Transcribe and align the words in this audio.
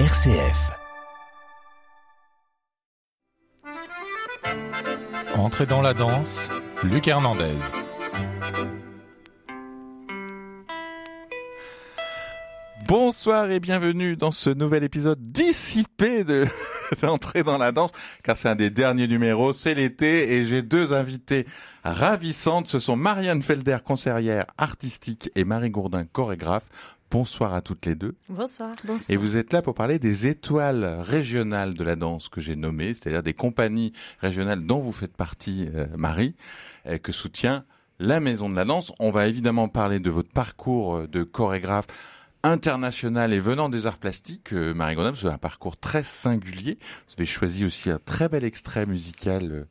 RCF. 0.00 0.72
Entrez 5.36 5.66
dans 5.66 5.82
la 5.82 5.94
danse, 5.94 6.50
Luc 6.82 7.06
Hernandez. 7.06 7.54
Bonsoir 12.88 13.48
et 13.52 13.60
bienvenue 13.60 14.16
dans 14.16 14.32
ce 14.32 14.50
nouvel 14.50 14.82
épisode 14.82 15.22
dissipé 15.22 16.24
de 16.24 16.48
d'entrer 17.00 17.44
dans 17.44 17.56
la 17.56 17.70
danse, 17.70 17.92
car 18.24 18.36
c'est 18.36 18.48
un 18.48 18.56
des 18.56 18.70
derniers 18.70 19.06
numéros, 19.06 19.52
c'est 19.52 19.74
l'été 19.74 20.34
et 20.34 20.46
j'ai 20.46 20.62
deux 20.62 20.92
invités 20.92 21.46
ravissantes. 21.84 22.66
Ce 22.66 22.80
sont 22.80 22.96
Marianne 22.96 23.44
Felder, 23.44 23.78
conseillère 23.84 24.46
artistique 24.58 25.30
et 25.36 25.44
Marie 25.44 25.70
Gourdin, 25.70 26.04
chorégraphe. 26.04 26.66
Bonsoir 27.14 27.54
à 27.54 27.60
toutes 27.62 27.86
les 27.86 27.94
deux. 27.94 28.16
Bonsoir. 28.28 28.74
Bonsoir. 28.84 29.14
Et 29.14 29.16
vous 29.16 29.36
êtes 29.36 29.52
là 29.52 29.62
pour 29.62 29.74
parler 29.74 30.00
des 30.00 30.26
étoiles 30.26 30.84
régionales 31.00 31.74
de 31.74 31.84
la 31.84 31.94
danse 31.94 32.28
que 32.28 32.40
j'ai 32.40 32.56
nommées, 32.56 32.92
c'est-à-dire 32.92 33.22
des 33.22 33.34
compagnies 33.34 33.92
régionales 34.18 34.66
dont 34.66 34.80
vous 34.80 34.90
faites 34.90 35.16
partie, 35.16 35.68
euh, 35.76 35.86
Marie, 35.96 36.34
euh, 36.88 36.98
que 36.98 37.12
soutient 37.12 37.64
la 38.00 38.18
Maison 38.18 38.50
de 38.50 38.56
la 38.56 38.64
Danse. 38.64 38.92
On 38.98 39.12
va 39.12 39.28
évidemment 39.28 39.68
parler 39.68 40.00
de 40.00 40.10
votre 40.10 40.30
parcours 40.32 40.96
euh, 40.96 41.06
de 41.06 41.22
chorégraphe 41.22 41.86
international 42.44 43.32
et 43.32 43.40
venant 43.40 43.70
des 43.70 43.86
arts 43.86 43.96
plastiques, 43.96 44.52
euh, 44.52 44.74
Marie 44.74 44.94
vous 44.94 45.00
avez 45.00 45.34
un 45.34 45.38
parcours 45.38 45.76
très 45.78 46.02
singulier. 46.02 46.78
Vous 47.08 47.14
avez 47.18 47.26
choisi 47.26 47.64
aussi 47.64 47.90
un 47.90 47.98
très 48.04 48.28
bel 48.28 48.44
extrait 48.44 48.84
musical 48.84 49.50
euh, 49.50 49.64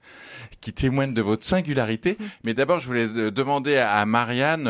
qui 0.59 0.73
témoigne 0.73 1.13
de 1.13 1.21
votre 1.21 1.45
singularité. 1.45 2.17
Mm. 2.19 2.23
Mais 2.43 2.53
d'abord, 2.55 2.79
je 2.79 2.87
voulais 2.87 3.07
euh, 3.07 3.31
demander 3.31 3.77
à 3.77 4.03
Marianne, 4.05 4.63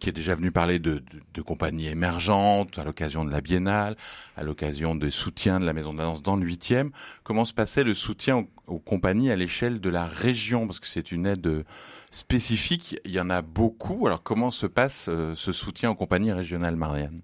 qui 0.00 0.08
est 0.08 0.12
déjà 0.12 0.34
venue 0.34 0.50
parler 0.50 0.78
de, 0.78 0.94
de, 0.94 1.02
de 1.34 1.42
compagnies 1.42 1.88
émergentes 1.88 2.78
à 2.78 2.84
l'occasion 2.84 3.24
de 3.24 3.30
la 3.30 3.42
Biennale, 3.42 3.96
à 4.36 4.42
l'occasion 4.42 4.94
des 4.94 5.10
soutiens 5.10 5.60
de 5.60 5.66
la 5.66 5.74
Maison 5.74 5.92
de 5.92 5.98
la 5.98 6.04
Danse 6.04 6.22
dans 6.22 6.36
le 6.36 6.44
huitième, 6.44 6.90
comment 7.22 7.44
se 7.44 7.52
passait 7.52 7.84
le 7.84 7.92
soutien 7.92 8.38
aux, 8.38 8.48
aux 8.66 8.78
compagnies 8.78 9.30
à 9.30 9.36
l'échelle 9.36 9.80
de 9.80 9.90
la 9.90 10.06
région, 10.06 10.66
parce 10.66 10.80
que 10.80 10.86
c'est 10.86 11.12
une 11.12 11.26
aide 11.26 11.64
euh, 12.12 12.16
spécifique, 12.16 13.00
il 13.04 13.12
y 13.12 13.20
en 13.20 13.30
a 13.30 13.42
beaucoup. 13.42 14.06
Alors 14.06 14.22
comment 14.22 14.50
se 14.50 14.66
passe 14.66 15.06
euh, 15.08 15.34
ce 15.34 15.52
soutien 15.52 15.90
aux 15.90 15.94
compagnies 15.94 16.32
régionales, 16.32 16.76
Marianne? 16.76 17.22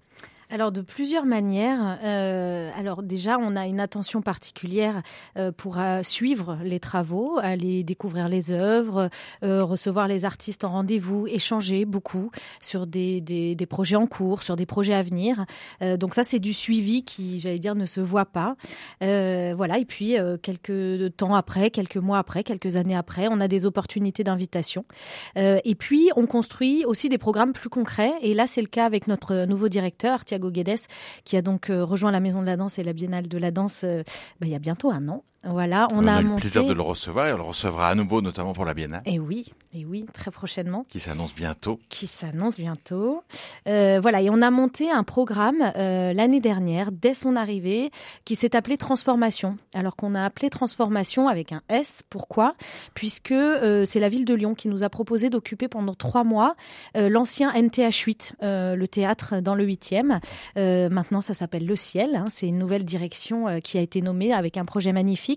Alors 0.51 0.71
de 0.71 0.81
plusieurs 0.81 1.27
manières. 1.27 1.99
Euh, 2.03 2.71
alors 2.75 3.03
déjà, 3.03 3.37
on 3.37 3.55
a 3.55 3.67
une 3.67 3.79
attention 3.79 4.23
particulière 4.23 5.03
euh, 5.37 5.51
pour 5.51 5.77
euh, 5.77 6.01
suivre 6.01 6.57
les 6.63 6.79
travaux, 6.79 7.37
aller 7.39 7.83
découvrir 7.83 8.27
les 8.27 8.51
œuvres, 8.51 9.09
euh, 9.43 9.63
recevoir 9.63 10.07
les 10.07 10.25
artistes 10.25 10.63
en 10.63 10.69
rendez-vous, 10.69 11.27
échanger 11.27 11.85
beaucoup 11.85 12.31
sur 12.63 12.87
des, 12.87 13.21
des, 13.21 13.53
des, 13.53 13.65
projets 13.67 13.95
en 13.95 14.07
cours, 14.07 14.41
sur 14.41 14.55
des 14.55 14.65
projets 14.65 14.95
à 14.95 15.03
venir. 15.03 15.45
Euh, 15.83 15.97
donc 15.97 16.15
ça, 16.15 16.23
c'est 16.23 16.39
du 16.39 16.53
suivi 16.53 17.03
qui, 17.03 17.39
j'allais 17.39 17.59
dire, 17.59 17.75
ne 17.75 17.85
se 17.85 18.01
voit 18.01 18.25
pas. 18.25 18.55
Voilà. 19.01 19.77
Et 19.77 19.85
puis 19.85 20.15
quelques 20.41 21.15
temps 21.15 21.35
après, 21.35 21.69
quelques 21.69 21.97
mois 21.97 22.17
après, 22.17 22.43
quelques 22.43 22.75
années 22.75 22.95
après, 22.95 23.27
on 23.29 23.39
a 23.39 23.47
des 23.47 23.67
opportunités 23.67 24.23
d'invitation. 24.23 24.83
et 25.35 25.75
puis 25.75 26.09
on 26.15 26.25
construit 26.25 26.85
aussi 26.85 27.07
des 27.07 27.19
programmes 27.19 27.53
plus 27.53 27.69
concrets. 27.69 28.13
Et 28.21 28.33
là, 28.33 28.47
c'est 28.47 28.61
le 28.61 28.67
cas 28.67 28.85
avec 28.85 29.07
notre 29.07 29.45
nouveau 29.45 29.69
directeur, 29.69 30.25
Guedes, 30.47 30.79
qui 31.25 31.37
a 31.37 31.41
donc 31.41 31.69
euh, 31.69 31.83
rejoint 31.83 32.11
la 32.11 32.19
Maison 32.19 32.41
de 32.41 32.45
la 32.45 32.57
Danse 32.57 32.79
et 32.79 32.83
la 32.83 32.93
Biennale 32.93 33.27
de 33.27 33.37
la 33.37 33.51
Danse 33.51 33.81
euh, 33.83 34.03
bah, 34.39 34.47
il 34.47 34.49
y 34.49 34.55
a 34.55 34.59
bientôt 34.59 34.91
un 34.91 35.07
an. 35.09 35.23
Voilà, 35.43 35.87
on, 35.93 36.03
on 36.03 36.07
a, 36.07 36.15
a, 36.15 36.21
le 36.21 36.27
monté... 36.27 36.41
plaisir 36.41 36.65
de 36.65 36.73
le 36.73 36.81
recevoir 36.81 37.27
et 37.27 37.33
on 37.33 37.37
le 37.37 37.43
recevra 37.43 37.87
à 37.87 37.95
nouveau, 37.95 38.21
notamment 38.21 38.53
pour 38.53 38.65
la 38.65 38.73
Biennale. 38.73 39.01
Et 39.05 39.19
oui, 39.19 39.53
et 39.73 39.85
oui, 39.85 40.05
très 40.13 40.31
prochainement. 40.31 40.85
Qui 40.89 40.99
s'annonce 40.99 41.33
bientôt. 41.33 41.79
Qui 41.89 42.07
s'annonce 42.07 42.57
bientôt. 42.57 43.23
Euh, 43.67 43.99
voilà, 44.01 44.21
et 44.21 44.29
on 44.29 44.41
a 44.41 44.51
monté 44.51 44.91
un 44.91 45.03
programme 45.03 45.71
euh, 45.77 46.11
l'année 46.13 46.41
dernière, 46.41 46.91
dès 46.91 47.13
son 47.13 47.35
arrivée, 47.35 47.91
qui 48.25 48.35
s'est 48.35 48.55
appelé 48.55 48.77
Transformation. 48.77 49.57
Alors 49.73 49.95
qu'on 49.95 50.15
a 50.15 50.25
appelé 50.25 50.49
Transformation 50.49 51.27
avec 51.27 51.53
un 51.53 51.61
S. 51.69 52.01
Pourquoi? 52.09 52.55
Puisque 52.93 53.31
euh, 53.31 53.85
c'est 53.85 53.99
la 53.99 54.09
ville 54.09 54.25
de 54.25 54.33
Lyon 54.33 54.55
qui 54.55 54.67
nous 54.67 54.83
a 54.83 54.89
proposé 54.89 55.29
d'occuper 55.29 55.67
pendant 55.67 55.93
trois 55.93 56.23
mois 56.23 56.55
l'ancien 56.95 57.51
NTH8, 57.53 58.33
euh, 58.43 58.75
le 58.75 58.87
théâtre 58.87 59.39
dans 59.41 59.55
le 59.55 59.65
8e. 59.65 60.19
Euh, 60.57 60.89
maintenant, 60.89 61.21
ça 61.21 61.33
s'appelle 61.33 61.65
Le 61.65 61.75
Ciel. 61.75 62.15
Hein, 62.15 62.25
c'est 62.29 62.47
une 62.47 62.57
nouvelle 62.57 62.83
direction 62.83 63.59
qui 63.63 63.77
a 63.77 63.81
été 63.81 64.01
nommée 64.01 64.33
avec 64.33 64.57
un 64.57 64.65
projet 64.65 64.91
magnifique 64.91 65.28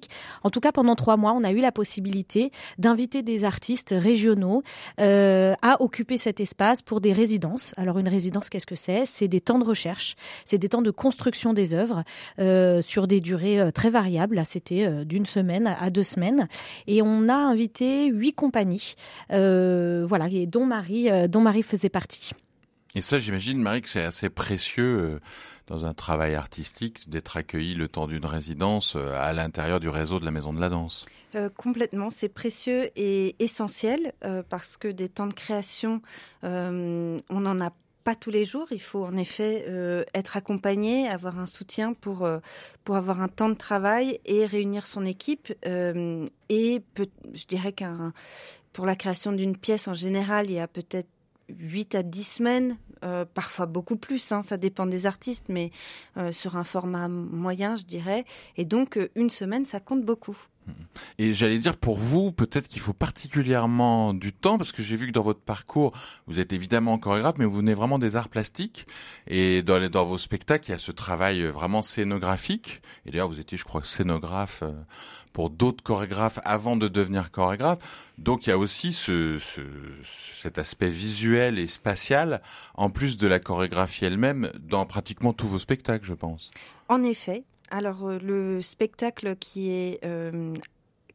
en 0.43 0.51
tout 0.51 0.61
cas, 0.61 0.73
pendant 0.73 0.95
trois 0.95 1.17
mois, 1.17 1.33
on 1.33 1.45
a 1.45 1.53
eu 1.53 1.61
la 1.61 1.73
possibilité 1.73 2.51
d'inviter 2.79 3.23
des 3.23 3.45
artistes 3.45 3.95
régionaux 3.97 4.63
euh, 5.01 5.55
à 5.63 5.81
occuper 5.83 6.17
cet 6.17 6.41
espace 6.41 6.83
pour 6.83 7.01
des 7.01 7.13
résidences. 7.13 7.75
Alors, 7.77 7.99
une 7.99 8.09
résidence, 8.09 8.49
qu'est-ce 8.49 8.67
que 8.67 8.75
c'est? 8.75 9.05
C'est 9.07 9.29
des 9.29 9.41
temps 9.41 9.59
de 9.59 9.65
recherche, 9.65 10.17
c'est 10.45 10.59
des 10.59 10.69
temps 10.69 10.83
de 10.83 10.91
construction 10.91 11.53
des 11.53 11.75
œuvres 11.75 12.05
euh, 12.39 12.83
sur 12.83 13.07
des 13.07 13.21
durées 13.21 13.61
euh, 13.61 13.71
très 13.71 13.91
variables. 13.91 14.37
Là, 14.37 14.45
c'était 14.45 15.05
d'une 15.05 15.27
semaine 15.27 15.75
à 15.79 15.91
deux 15.91 16.03
semaines. 16.03 16.49
Et 16.87 17.03
on 17.03 17.29
a 17.29 17.35
invité 17.35 18.07
huit 18.07 18.33
compagnies, 18.33 18.95
voilà, 19.29 20.29
et 20.31 20.47
dont 20.47 20.67
Marie, 20.67 21.09
dont 21.29 21.41
Marie 21.41 21.63
faisait 21.63 21.89
partie. 21.89 22.33
Et 22.95 23.03
ça, 23.03 23.19
j'imagine, 23.19 23.59
Marie, 23.59 23.83
que 23.83 23.89
c'est 23.89 24.05
assez 24.05 24.29
précieux 24.29 25.21
dans 25.72 25.87
un 25.87 25.94
travail 25.94 26.34
artistique 26.34 27.09
d'être 27.09 27.38
accueilli 27.38 27.75
le 27.75 27.88
temps 27.88 28.06
d'une 28.06 28.27
résidence 28.27 28.94
euh, 28.94 29.15
à 29.15 29.33
l'intérieur 29.33 29.81
du 29.81 29.88
réseau 29.88 30.21
de 30.21 30.25
la 30.27 30.31
Maison 30.31 30.53
de 30.53 30.60
la 30.60 30.69
Danse. 30.69 31.06
Euh, 31.34 31.49
complètement, 31.49 32.10
c'est 32.10 32.28
précieux 32.28 32.91
et 32.94 33.34
essentiel 33.43 34.12
euh, 34.22 34.43
parce 34.47 34.77
que 34.77 34.88
des 34.88 35.09
temps 35.09 35.27
de 35.27 35.32
création, 35.32 36.03
on 36.43 37.19
n'en 37.31 37.59
a 37.61 37.72
pas 38.05 38.15
tous 38.15 38.31
les 38.31 38.44
jours. 38.44 38.66
Il 38.71 38.82
faut 38.82 39.03
en 39.03 39.16
effet 39.16 39.65
être 40.12 40.37
accompagné, 40.37 41.09
avoir 41.09 41.38
un 41.38 41.47
soutien 41.47 41.94
pour 41.94 42.28
pour 42.84 42.97
avoir 42.97 43.22
un 43.22 43.28
temps 43.28 43.49
de 43.49 43.55
travail 43.55 44.19
et 44.27 44.44
réunir 44.44 44.87
son 44.88 45.06
équipe. 45.06 45.53
Et 45.65 46.82
je 47.32 47.47
dirais 47.47 47.72
qu'un 47.72 48.12
pour 48.72 48.87
la 48.87 48.97
création 48.97 49.32
d'une 49.32 49.56
pièce 49.56 49.87
en 49.87 49.94
général, 49.94 50.50
il 50.50 50.55
y 50.55 50.59
a 50.59 50.66
peut-être 50.66 51.09
8 51.49 51.94
à 51.94 52.03
10 52.03 52.25
semaines, 52.25 52.77
euh, 53.03 53.25
parfois 53.25 53.67
beaucoup 53.67 53.97
plus, 53.97 54.33
hein, 54.33 54.43
ça 54.43 54.57
dépend 54.57 54.87
des 54.87 55.07
artistes, 55.07 55.47
mais 55.49 55.71
euh, 56.17 56.33
sur 56.33 56.57
un 56.57 56.65
format 56.65 57.09
moyen, 57.09 57.77
je 57.77 57.85
dirais. 57.85 58.25
Et 58.57 58.65
donc, 58.65 58.97
euh, 58.97 59.09
une 59.15 59.31
semaine, 59.31 59.67
ça 59.67 59.81
compte 59.81 60.05
beaucoup. 60.05 60.37
Et 61.19 61.34
j'allais 61.34 61.59
dire 61.59 61.77
pour 61.77 61.99
vous, 61.99 62.33
peut-être 62.33 62.69
qu'il 62.69 62.81
faut 62.81 62.93
particulièrement 62.93 64.15
du 64.15 64.33
temps, 64.33 64.59
parce 64.59 64.73
que 64.73 64.83
j'ai 64.83 64.97
vu 64.97 65.09
que 65.09 65.12
dans 65.12 65.23
votre 65.23 65.41
parcours, 65.41 65.93
vous 66.27 66.39
êtes 66.39 66.53
évidemment 66.53 66.99
chorégraphe, 66.99 67.37
mais 67.39 67.45
vous 67.45 67.56
venez 67.56 67.75
vraiment 67.75 67.99
des 67.99 68.17
arts 68.17 68.28
plastiques. 68.28 68.87
Et 69.27 69.62
dans, 69.62 69.78
les, 69.78 69.89
dans 69.89 70.05
vos 70.05 70.19
spectacles, 70.19 70.69
il 70.69 70.73
y 70.73 70.75
a 70.75 70.78
ce 70.78 70.93
travail 70.93 71.43
vraiment 71.45 71.83
scénographique. 71.83 72.83
Et 73.06 73.11
d'ailleurs, 73.11 73.28
vous 73.28 73.41
étiez, 73.41 73.59
je 73.59 73.65
crois, 73.65 73.83
scénographe 73.83 74.62
pour 75.33 75.50
d'autres 75.50 75.83
chorégraphes 75.83 76.41
avant 76.45 76.77
de 76.77 76.89
devenir 76.89 77.31
chorégraphe. 77.31 77.79
Donc 78.19 78.47
il 78.47 78.50
y 78.50 78.53
a 78.53 78.59
aussi 78.59 78.93
ce, 78.93 79.39
ce, 79.39 79.62
cet 80.03 80.59
aspect 80.59 80.89
visuel 80.89 81.59
et 81.59 81.67
spatial, 81.67 82.43
en 82.75 82.91
plus 82.91 83.17
de 83.17 83.27
la 83.27 83.41
chorégraphie 83.41 84.05
elle-même, 84.05 84.50
dans 84.61 84.87
pratiquement 84.87 85.33
tous 85.33 85.47
vos 85.47 85.59
spectacles, 85.59 86.05
je 86.05 86.15
pense. 86.15 86.50
En 86.89 87.03
effet. 87.03 87.44
Alors 87.72 88.06
euh, 88.06 88.19
le 88.19 88.60
spectacle 88.60 89.34
qui 89.37 89.71
est 89.71 90.05
euh, 90.05 90.55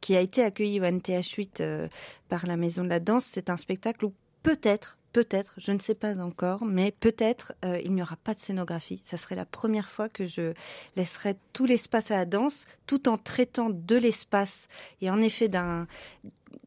qui 0.01 0.15
a 0.15 0.21
été 0.21 0.41
accueilli 0.41 0.81
au 0.81 0.83
NTH8 0.83 1.61
euh, 1.61 1.87
par 2.29 2.47
la 2.47 2.57
Maison 2.57 2.83
de 2.83 2.89
la 2.89 2.99
Danse, 2.99 3.25
c'est 3.25 3.51
un 3.51 3.57
spectacle 3.57 4.05
où 4.05 4.13
peut-être 4.41 4.97
peut-être, 5.13 5.53
je 5.57 5.71
ne 5.71 5.79
sais 5.79 5.95
pas 5.95 6.15
encore, 6.17 6.65
mais 6.65 6.91
peut-être 6.91 7.53
il 7.83 7.95
n'y 7.95 8.03
aura 8.03 8.17
pas 8.17 8.35
de 8.35 8.39
scénographie. 8.39 9.01
Ça 9.03 9.17
serait 9.17 9.35
la 9.35 9.45
première 9.45 9.89
fois 9.89 10.09
que 10.09 10.27
je 10.27 10.53
laisserai 10.95 11.35
tout 11.53 11.65
l'espace 11.65 12.11
à 12.11 12.17
la 12.17 12.25
danse, 12.25 12.65
tout 12.85 13.09
en 13.09 13.17
traitant 13.17 13.71
de 13.71 13.95
l'espace 13.95 14.67
et 15.01 15.09
en 15.09 15.19
effet 15.21 15.47
d'un 15.47 15.87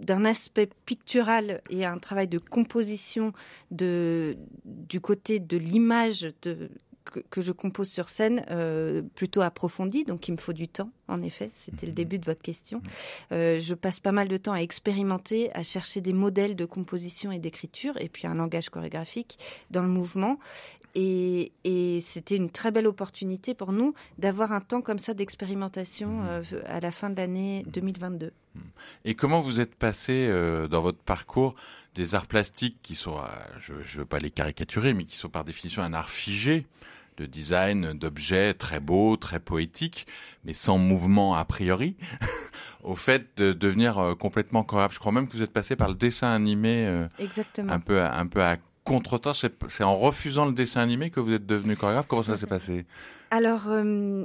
d'un 0.00 0.24
aspect 0.24 0.68
pictural 0.84 1.62
et 1.70 1.84
un 1.84 1.98
travail 1.98 2.26
de 2.26 2.38
composition 2.38 3.32
de 3.70 4.36
du 4.64 5.00
côté 5.00 5.38
de 5.38 5.56
l'image 5.56 6.32
de 6.42 6.70
que, 7.04 7.20
que, 7.20 7.40
je 7.40 7.52
compose 7.52 7.88
sur 7.88 8.08
scène 8.08 8.44
euh, 8.50 9.02
plutôt 9.14 9.40
approfondie, 9.40 10.04
donc 10.04 10.28
il 10.28 10.32
me 10.32 10.36
faut 10.36 10.52
du 10.52 10.68
temps, 10.68 10.90
en 11.08 11.20
effet, 11.20 11.50
c'était 11.54 11.86
le 11.86 11.92
début 11.92 12.18
de 12.18 12.24
votre 12.24 12.42
question. 12.42 12.82
Euh, 13.32 13.60
je 13.60 13.74
passe 13.74 14.00
pas 14.00 14.12
mal 14.12 14.28
de 14.28 14.36
temps 14.36 14.52
à 14.52 14.58
expérimenter, 14.58 15.50
à 15.54 15.62
chercher 15.62 16.00
des 16.00 16.12
modèles 16.12 16.56
de 16.56 16.64
composition 16.64 17.32
et 17.32 17.38
d'écriture, 17.38 17.94
et 17.98 18.08
puis 18.08 18.26
un 18.26 18.34
langage 18.34 18.70
chorégraphique 18.70 19.38
dans 19.70 19.82
le 19.82 19.88
mouvement. 19.88 20.38
Et, 20.96 21.52
et 21.62 22.00
c'était 22.00 22.34
une 22.34 22.50
très 22.50 22.72
belle 22.72 22.88
opportunité 22.88 23.54
pour 23.54 23.72
nous 23.72 23.94
d'avoir 24.18 24.52
un 24.52 24.60
temps 24.60 24.82
comme 24.82 24.98
ça 24.98 25.14
d'expérimentation 25.14 26.24
euh, 26.26 26.42
à 26.66 26.80
la 26.80 26.90
fin 26.90 27.10
de 27.10 27.16
l'année 27.16 27.64
2022. 27.68 28.32
Et 29.04 29.14
comment 29.14 29.40
vous 29.40 29.60
êtes 29.60 29.76
passé 29.76 30.28
dans 30.68 30.80
votre 30.80 30.98
parcours 30.98 31.54
des 31.94 32.14
arts 32.14 32.26
plastiques 32.26 32.78
qui 32.82 32.94
sont, 32.94 33.18
euh, 33.18 33.22
je 33.60 33.74
ne 33.74 33.98
veux 33.98 34.04
pas 34.04 34.18
les 34.18 34.30
caricaturer, 34.30 34.94
mais 34.94 35.04
qui 35.04 35.16
sont 35.16 35.28
par 35.28 35.44
définition 35.44 35.82
un 35.82 35.92
art 35.92 36.10
figé 36.10 36.66
de 37.16 37.26
design 37.26 37.92
d'objets 37.92 38.54
très 38.54 38.80
beaux, 38.80 39.16
très 39.16 39.40
poétiques, 39.40 40.06
mais 40.44 40.54
sans 40.54 40.78
mouvement 40.78 41.34
a 41.34 41.44
priori, 41.44 41.96
au 42.82 42.96
fait 42.96 43.36
de 43.36 43.52
devenir 43.52 43.98
euh, 43.98 44.14
complètement 44.14 44.64
chorégraphe. 44.64 44.94
Je 44.94 44.98
crois 44.98 45.12
même 45.12 45.28
que 45.28 45.32
vous 45.32 45.42
êtes 45.42 45.52
passé 45.52 45.76
par 45.76 45.88
le 45.88 45.94
dessin 45.94 46.30
animé 46.32 46.86
euh, 46.86 47.06
Exactement. 47.18 47.72
un 47.72 47.80
peu, 47.80 48.02
un 48.02 48.26
peu 48.26 48.42
à 48.42 48.56
contre-temps. 48.84 49.34
C'est 49.34 49.84
en 49.84 49.96
refusant 49.98 50.46
le 50.46 50.52
dessin 50.52 50.80
animé 50.80 51.10
que 51.10 51.20
vous 51.20 51.32
êtes 51.32 51.46
devenu 51.46 51.76
chorégraphe. 51.76 52.06
Comment 52.06 52.22
ça 52.22 52.38
s'est 52.38 52.46
passé? 52.46 52.86
Alors, 53.30 53.64
euh, 53.68 54.24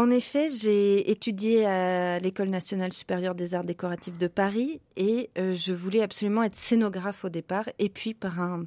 En 0.00 0.08
effet, 0.08 0.48
j'ai 0.50 1.10
étudié 1.10 1.66
à 1.66 2.18
l'École 2.20 2.48
nationale 2.48 2.90
supérieure 2.90 3.34
des 3.34 3.54
arts 3.54 3.64
décoratifs 3.64 4.16
de 4.16 4.28
Paris 4.28 4.80
et 4.96 5.28
euh, 5.36 5.54
je 5.54 5.74
voulais 5.74 6.00
absolument 6.00 6.42
être 6.42 6.56
scénographe 6.56 7.26
au 7.26 7.28
départ. 7.28 7.68
Et 7.78 7.90
puis 7.90 8.14
par 8.14 8.40
un, 8.40 8.64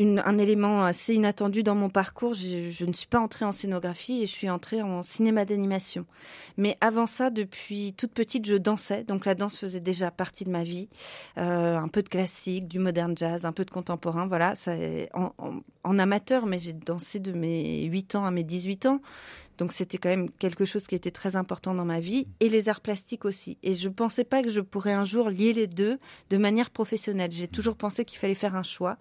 un 0.00 0.38
élément 0.38 0.84
assez 0.84 1.14
inattendu 1.14 1.62
dans 1.62 1.74
mon 1.74 1.88
parcours. 1.88 2.34
Je, 2.34 2.84
ne 2.84 2.92
suis 2.92 3.06
pas 3.06 3.20
entrée 3.20 3.44
en 3.44 3.52
scénographie 3.52 4.22
et 4.22 4.26
je 4.26 4.32
suis 4.32 4.50
entrée 4.50 4.82
en 4.82 5.02
cinéma 5.02 5.44
d'animation. 5.44 6.06
Mais 6.56 6.76
avant 6.80 7.06
ça, 7.06 7.30
depuis 7.30 7.94
toute 7.96 8.12
petite, 8.12 8.46
je 8.46 8.56
dansais. 8.56 9.04
Donc 9.04 9.26
la 9.26 9.34
danse 9.34 9.58
faisait 9.58 9.80
déjà 9.80 10.10
partie 10.10 10.44
de 10.44 10.50
ma 10.50 10.62
vie. 10.62 10.88
Euh, 11.38 11.76
un 11.76 11.88
peu 11.88 12.02
de 12.02 12.08
classique, 12.08 12.68
du 12.68 12.78
modern 12.78 13.16
jazz, 13.16 13.44
un 13.44 13.52
peu 13.52 13.64
de 13.64 13.70
contemporain. 13.70 14.26
Voilà, 14.26 14.56
ça, 14.56 14.72
en, 15.14 15.32
en 15.84 15.98
amateur, 15.98 16.46
mais 16.46 16.58
j'ai 16.58 16.72
dansé 16.72 17.18
de 17.18 17.32
mes 17.32 17.84
8 17.84 18.14
ans 18.16 18.24
à 18.24 18.30
mes 18.30 18.44
18 18.44 18.86
ans. 18.86 19.00
Donc 19.60 19.74
c'était 19.74 19.98
quand 19.98 20.08
même 20.08 20.30
quelque 20.30 20.64
chose 20.64 20.86
qui 20.86 20.94
était 20.94 21.10
très 21.10 21.36
important 21.36 21.74
dans 21.74 21.84
ma 21.84 22.00
vie 22.00 22.26
et 22.40 22.48
les 22.48 22.70
arts 22.70 22.80
plastiques 22.80 23.26
aussi. 23.26 23.58
Et 23.62 23.74
je 23.74 23.88
ne 23.88 23.92
pensais 23.92 24.24
pas 24.24 24.40
que 24.40 24.48
je 24.48 24.60
pourrais 24.60 24.94
un 24.94 25.04
jour 25.04 25.28
lier 25.28 25.52
les 25.52 25.66
deux 25.66 25.98
de 26.30 26.38
manière 26.38 26.70
professionnelle. 26.70 27.30
J'ai 27.30 27.46
toujours 27.46 27.76
pensé 27.76 28.06
qu'il 28.06 28.18
fallait 28.18 28.34
faire 28.34 28.56
un 28.56 28.62
choix 28.62 28.96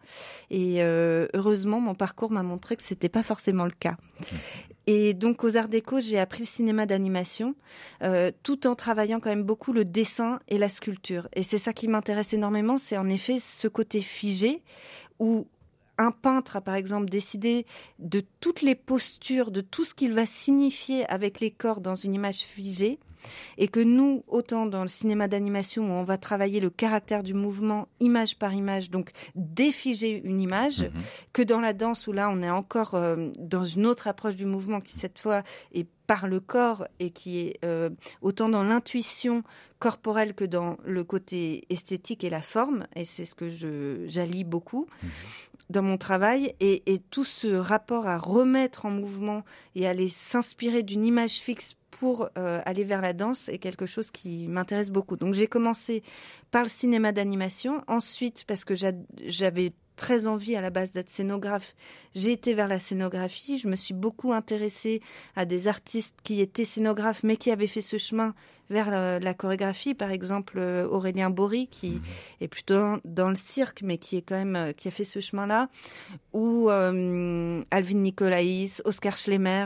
et 0.49 0.83
euh, 0.83 1.27
heureusement 1.33 1.79
mon 1.79 1.95
parcours 1.95 2.29
m'a 2.29 2.43
montré 2.43 2.75
que 2.75 2.83
c'était 2.83 3.07
pas 3.07 3.23
forcément 3.23 3.63
le 3.63 3.71
cas. 3.71 3.95
Et 4.85 5.13
donc 5.13 5.45
aux 5.45 5.55
Arts 5.55 5.69
Déco, 5.69 6.01
j'ai 6.01 6.19
appris 6.19 6.41
le 6.41 6.47
cinéma 6.47 6.85
d'animation, 6.85 7.55
euh, 8.03 8.31
tout 8.43 8.67
en 8.67 8.75
travaillant 8.75 9.21
quand 9.21 9.29
même 9.29 9.43
beaucoup 9.43 9.71
le 9.71 9.85
dessin 9.85 10.39
et 10.49 10.57
la 10.57 10.67
sculpture. 10.67 11.29
Et 11.35 11.43
c'est 11.43 11.59
ça 11.59 11.71
qui 11.71 11.87
m'intéresse 11.87 12.33
énormément, 12.33 12.77
c'est 12.77 12.97
en 12.97 13.07
effet 13.07 13.39
ce 13.39 13.69
côté 13.69 14.01
figé 14.01 14.61
où 15.19 15.47
un 15.99 16.11
peintre 16.11 16.55
a 16.55 16.61
par 16.61 16.75
exemple 16.75 17.09
décidé 17.09 17.67
de 17.99 18.23
toutes 18.39 18.63
les 18.63 18.75
postures, 18.75 19.51
de 19.51 19.61
tout 19.61 19.85
ce 19.85 19.93
qu'il 19.93 20.13
va 20.13 20.25
signifier 20.25 21.05
avec 21.05 21.39
les 21.39 21.51
corps 21.51 21.81
dans 21.81 21.95
une 21.95 22.15
image 22.15 22.39
figée, 22.39 22.99
et 23.57 23.67
que 23.67 23.81
nous, 23.81 24.23
autant 24.27 24.65
dans 24.65 24.83
le 24.83 24.87
cinéma 24.87 25.27
d'animation 25.27 25.83
où 25.83 25.91
on 25.91 26.03
va 26.03 26.17
travailler 26.17 26.61
le 26.61 26.69
caractère 26.69 27.21
du 27.21 27.33
mouvement 27.33 27.89
image 27.99 28.37
par 28.37 28.53
image, 28.53 28.89
donc 28.89 29.11
défiger 29.35 30.21
une 30.23 30.39
image, 30.41 30.83
mhm. 30.83 31.01
que 31.33 31.41
dans 31.41 31.59
la 31.59 31.73
danse 31.73 32.07
où 32.07 32.13
là 32.13 32.29
on 32.29 32.41
est 32.41 32.49
encore 32.49 32.95
euh, 32.95 33.29
dans 33.37 33.65
une 33.65 33.85
autre 33.85 34.07
approche 34.07 34.37
du 34.37 34.45
mouvement 34.45 34.79
qui 34.79 34.93
cette 34.93 35.19
fois 35.19 35.43
est 35.73 35.85
par 36.07 36.27
le 36.27 36.39
corps 36.39 36.87
et 36.99 37.11
qui 37.11 37.39
est 37.39 37.59
euh, 37.63 37.89
autant 38.21 38.49
dans 38.49 38.63
l'intuition 38.63 39.43
corporelle 39.77 40.33
que 40.33 40.45
dans 40.45 40.77
le 40.83 41.03
côté 41.03 41.65
esthétique 41.69 42.23
et 42.23 42.29
la 42.29 42.41
forme, 42.41 42.85
et 42.95 43.05
c'est 43.05 43.25
ce 43.25 43.35
que 43.35 43.49
je 43.49 44.05
j'allie 44.07 44.43
beaucoup. 44.43 44.87
Mhm 45.03 45.09
dans 45.69 45.83
mon 45.83 45.97
travail 45.97 46.53
et, 46.59 46.81
tout 47.11 47.23
ce 47.23 47.47
rapport 47.47 48.07
à 48.07 48.17
remettre 48.17 48.85
en 48.85 48.91
mouvement 48.91 49.43
et 49.75 49.87
aller 49.87 50.09
s'inspirer 50.09 50.83
d'une 50.83 51.05
image 51.05 51.39
fixe 51.39 51.75
pour 51.91 52.29
euh, 52.37 52.61
aller 52.65 52.83
vers 52.83 53.01
la 53.01 53.13
danse 53.13 53.49
est 53.49 53.57
quelque 53.57 53.85
chose 53.85 54.11
qui 54.11 54.47
m'intéresse 54.47 54.91
beaucoup. 54.91 55.15
Donc 55.15 55.33
j'ai 55.33 55.47
commencé 55.47 56.03
par 56.51 56.63
le 56.63 56.69
cinéma 56.69 57.11
d'animation, 57.11 57.83
ensuite 57.87 58.43
parce 58.47 58.65
que 58.65 58.73
j'avais 58.75 59.71
très 59.99 60.27
envie 60.27 60.55
à 60.55 60.61
la 60.61 60.69
base 60.69 60.93
d'être 60.93 61.09
scénographe. 61.09 61.75
J'ai 62.15 62.31
été 62.31 62.53
vers 62.53 62.69
la 62.69 62.79
scénographie. 62.79 63.59
Je 63.59 63.67
me 63.67 63.75
suis 63.75 63.93
beaucoup 63.93 64.31
intéressée 64.31 65.01
à 65.35 65.43
des 65.43 65.67
artistes 65.67 66.15
qui 66.23 66.39
étaient 66.39 66.63
scénographes, 66.63 67.21
mais 67.21 67.35
qui 67.35 67.51
avaient 67.51 67.67
fait 67.67 67.81
ce 67.81 67.97
chemin 67.97 68.33
vers 68.69 68.89
la, 69.19 69.33
chorégraphie. 69.33 69.95
Par 69.95 70.11
exemple, 70.11 70.57
euh, 70.57 70.87
Aurélien 70.87 71.29
Bory, 71.29 71.67
qui 71.67 71.89
mhm. 71.89 72.01
est 72.39 72.47
plutôt 72.47 72.95
dans, 73.03 73.27
le 73.27 73.35
cirque, 73.35 73.81
mais 73.83 73.97
qui 73.97 74.15
est 74.15 74.21
quand 74.21 74.35
même 74.35 74.55
euh, 74.55 74.71
qui 74.71 74.87
a 74.87 74.91
fait 74.91 75.03
ce 75.03 75.19
chemin-là. 75.19 75.67
Ou 76.31 76.69
euh, 76.69 77.59
Alvin 77.69 77.97
Nicolaïs, 77.97 78.81
Oscar 78.85 79.17
Schlemmer, 79.17 79.65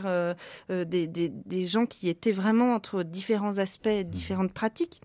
des, 0.69 1.07
des, 1.07 1.65
gens 1.68 1.86
qui 1.86 2.09
étaient 2.09 2.31
vraiment 2.31 2.74
entre 2.74 3.03
différents 3.03 3.59
aspects, 3.59 3.86
mhm. 3.88 4.03
différentes 4.03 4.53
pratiques. 4.53 5.00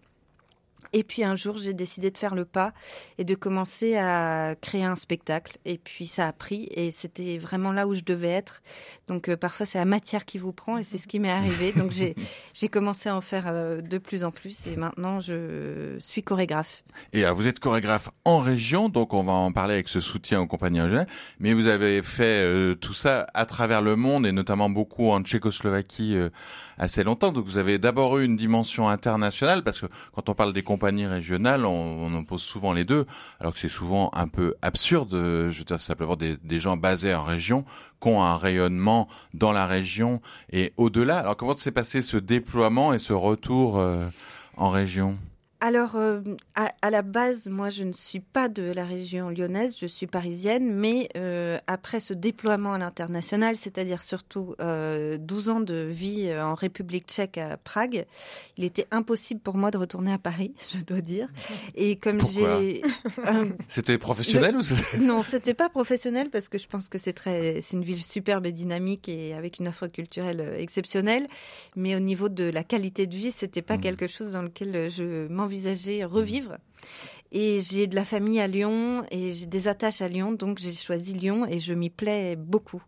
Et 0.92 1.04
puis 1.04 1.24
un 1.24 1.36
jour, 1.36 1.58
j'ai 1.58 1.74
décidé 1.74 2.10
de 2.10 2.18
faire 2.18 2.34
le 2.34 2.44
pas 2.44 2.72
et 3.18 3.24
de 3.24 3.34
commencer 3.34 3.96
à 3.96 4.54
créer 4.60 4.84
un 4.84 4.96
spectacle. 4.96 5.58
Et 5.64 5.78
puis 5.78 6.06
ça 6.06 6.26
a 6.28 6.32
pris 6.32 6.68
et 6.70 6.90
c'était 6.90 7.38
vraiment 7.38 7.72
là 7.72 7.86
où 7.86 7.94
je 7.94 8.02
devais 8.02 8.28
être. 8.28 8.62
Donc 9.06 9.28
euh, 9.28 9.36
parfois 9.36 9.66
c'est 9.66 9.78
la 9.78 9.84
matière 9.84 10.24
qui 10.24 10.38
vous 10.38 10.52
prend 10.52 10.78
et 10.78 10.84
c'est 10.84 10.98
ce 10.98 11.06
qui 11.06 11.20
m'est 11.20 11.30
arrivé. 11.30 11.72
Donc 11.76 11.92
j'ai 11.92 12.68
commencé 12.68 13.08
à 13.08 13.16
en 13.16 13.20
faire 13.20 13.44
euh, 13.46 13.80
de 13.80 13.98
plus 13.98 14.24
en 14.24 14.30
plus 14.30 14.66
et 14.66 14.76
maintenant 14.76 15.20
je 15.20 15.96
suis 15.98 16.22
chorégraphe. 16.22 16.82
Et 17.12 17.24
vous 17.24 17.46
êtes 17.46 17.60
chorégraphe 17.60 18.10
en 18.24 18.38
région, 18.38 18.88
donc 18.88 19.14
on 19.14 19.22
va 19.22 19.32
en 19.32 19.52
parler 19.52 19.74
avec 19.74 19.88
ce 19.88 20.00
soutien 20.00 20.40
aux 20.40 20.46
compagnies 20.46 20.80
régionales. 20.80 21.08
Mais 21.40 21.52
vous 21.52 21.66
avez 21.66 22.02
fait 22.02 22.44
euh, 22.44 22.74
tout 22.74 22.94
ça 22.94 23.26
à 23.34 23.46
travers 23.46 23.82
le 23.82 23.96
monde 23.96 24.26
et 24.26 24.32
notamment 24.32 24.70
beaucoup 24.70 25.10
en 25.10 25.22
Tchécoslovaquie 25.22 26.16
assez 26.78 27.04
longtemps. 27.04 27.32
Donc 27.32 27.46
vous 27.46 27.58
avez 27.58 27.78
d'abord 27.78 28.18
eu 28.18 28.24
une 28.24 28.36
dimension 28.36 28.88
internationale 28.88 29.62
parce 29.62 29.80
que 29.80 29.86
quand 30.12 30.28
on 30.28 30.34
parle 30.34 30.52
des 30.52 30.62
compagnies 30.62 30.77
régionales, 30.82 31.64
on, 31.64 31.70
on 31.70 32.14
oppose 32.14 32.42
souvent 32.42 32.72
les 32.72 32.84
deux, 32.84 33.06
alors 33.40 33.52
que 33.52 33.60
c'est 33.60 33.68
souvent 33.68 34.10
un 34.14 34.28
peu 34.28 34.54
absurde. 34.62 35.10
Je 35.12 35.58
veux 35.58 35.64
dire 35.64 35.80
simplement 35.80 36.16
des, 36.16 36.36
des 36.36 36.58
gens 36.58 36.76
basés 36.76 37.14
en 37.14 37.24
région 37.24 37.64
qui 38.00 38.08
ont 38.08 38.22
un 38.22 38.36
rayonnement 38.36 39.08
dans 39.34 39.52
la 39.52 39.66
région 39.66 40.20
et 40.52 40.72
au-delà. 40.76 41.18
Alors 41.18 41.36
comment 41.36 41.54
s'est 41.54 41.72
passé 41.72 42.02
ce 42.02 42.16
déploiement 42.16 42.92
et 42.92 42.98
ce 42.98 43.12
retour 43.12 43.78
euh, 43.78 44.08
en 44.56 44.70
région? 44.70 45.18
Alors, 45.60 45.96
euh, 45.96 46.20
à, 46.54 46.90
la 46.90 47.02
base, 47.02 47.48
moi, 47.48 47.68
je 47.68 47.82
ne 47.82 47.92
suis 47.92 48.20
pas 48.20 48.48
de 48.48 48.62
la 48.62 48.84
région 48.84 49.28
lyonnaise, 49.28 49.76
je 49.76 49.86
suis 49.86 50.06
parisienne, 50.06 50.72
mais 50.72 51.08
euh, 51.16 51.58
après 51.66 51.98
ce 51.98 52.14
déploiement 52.14 52.74
à 52.74 52.78
l'international, 52.78 53.56
c'est-à-dire 53.56 54.02
surtout 54.02 54.54
euh, 54.60 55.18
12 55.18 55.48
ans 55.48 55.60
de 55.60 55.74
vie 55.74 56.28
euh, 56.28 56.44
en 56.44 56.54
République 56.54 57.06
tchèque 57.08 57.38
à 57.38 57.56
Prague, 57.56 58.06
il 58.56 58.62
était 58.62 58.86
impossible 58.92 59.40
pour 59.40 59.56
moi 59.56 59.72
de 59.72 59.78
retourner 59.78 60.12
à 60.12 60.18
Paris, 60.18 60.54
je 60.72 60.78
dois 60.84 61.00
dire. 61.00 61.26
Et 61.74 61.96
comme 61.96 62.20
j'ai... 62.20 62.82
c'était 63.66 63.98
professionnel 63.98 64.56
ou 64.56 64.62
c'était... 64.62 64.98
Non, 65.08 65.24
c'était 65.24 65.54
pas 65.54 65.68
professionnel 65.68 66.30
parce 66.30 66.48
que 66.48 66.58
je 66.58 66.68
pense 66.68 66.88
que 66.88 66.98
c'est 66.98 67.12
très, 67.12 67.60
c'est 67.62 67.76
une 67.76 67.84
ville 67.84 68.04
superbe 68.04 68.46
et 68.46 68.52
dynamique 68.52 69.08
et 69.08 69.34
avec 69.34 69.58
une 69.58 69.66
offre 69.66 69.88
culturelle 69.88 70.54
exceptionnelle, 70.56 71.26
mais 71.74 71.96
au 71.96 72.00
niveau 72.00 72.28
de 72.28 72.44
la 72.44 72.62
qualité 72.62 73.08
de 73.08 73.16
vie, 73.16 73.32
c'était 73.32 73.62
pas 73.62 73.76
mmh. 73.76 73.80
quelque 73.80 74.06
chose 74.06 74.32
dans 74.32 74.42
lequel 74.42 74.88
je 74.88 75.26
m'en 75.26 75.47
envisager 75.48 76.04
revivre. 76.04 76.58
Et 77.30 77.60
j'ai 77.60 77.86
de 77.86 77.94
la 77.94 78.06
famille 78.06 78.40
à 78.40 78.46
Lyon 78.46 79.04
et 79.10 79.32
j'ai 79.32 79.44
des 79.44 79.68
attaches 79.68 80.00
à 80.00 80.08
Lyon, 80.08 80.32
donc 80.32 80.58
j'ai 80.58 80.72
choisi 80.72 81.12
Lyon 81.12 81.46
et 81.46 81.58
je 81.58 81.74
m'y 81.74 81.90
plais 81.90 82.36
beaucoup. 82.36 82.82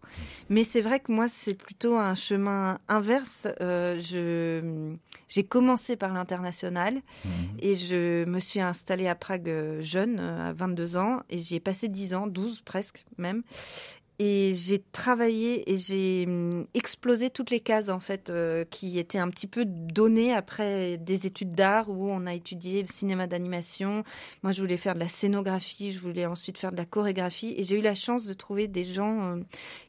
Mais 0.48 0.64
c'est 0.64 0.80
vrai 0.80 0.98
que 1.00 1.12
moi, 1.12 1.26
c'est 1.28 1.52
plutôt 1.52 1.96
un 1.96 2.14
chemin 2.14 2.78
inverse. 2.88 3.48
Euh, 3.60 4.00
je 4.00 4.94
j'ai 5.28 5.44
commencé 5.44 5.96
par 5.96 6.12
l'international 6.14 6.94
mhm. 6.94 7.32
et 7.60 7.76
je 7.76 8.24
me 8.24 8.40
suis 8.40 8.60
installée 8.60 9.08
à 9.08 9.14
Prague 9.14 9.48
euh, 9.48 9.82
jeune, 9.82 10.18
euh, 10.18 10.50
à 10.50 10.52
22 10.54 10.96
ans, 10.96 11.20
et 11.28 11.38
j'y 11.38 11.56
ai 11.56 11.60
passé 11.60 11.88
10 11.88 12.14
ans, 12.14 12.26
12 12.26 12.62
presque 12.62 13.04
même 13.18 13.42
et 14.22 14.52
j'ai 14.54 14.84
travaillé 14.92 15.72
et 15.72 15.78
j'ai 15.78 16.26
hum, 16.28 16.66
explosé 16.74 17.30
toutes 17.30 17.48
les 17.48 17.60
cases 17.60 17.88
en 17.88 18.00
fait 18.00 18.28
euh, 18.28 18.66
qui 18.66 18.98
étaient 18.98 19.16
un 19.16 19.30
petit 19.30 19.46
peu 19.46 19.64
données 19.64 20.34
après 20.34 20.98
des 20.98 21.26
études 21.26 21.54
d'art 21.54 21.88
où 21.88 22.10
on 22.10 22.26
a 22.26 22.34
étudié 22.34 22.82
le 22.82 22.86
cinéma 22.86 23.26
d'animation. 23.26 24.04
Moi, 24.42 24.52
je 24.52 24.60
voulais 24.60 24.76
faire 24.76 24.94
de 24.94 25.00
la 25.00 25.08
scénographie, 25.08 25.90
je 25.92 26.00
voulais 26.00 26.26
ensuite 26.26 26.58
faire 26.58 26.70
de 26.70 26.76
la 26.76 26.84
chorégraphie 26.84 27.54
et 27.56 27.64
j'ai 27.64 27.78
eu 27.78 27.80
la 27.80 27.94
chance 27.94 28.26
de 28.26 28.34
trouver 28.34 28.68
des 28.68 28.84
gens 28.84 29.22
euh, 29.22 29.36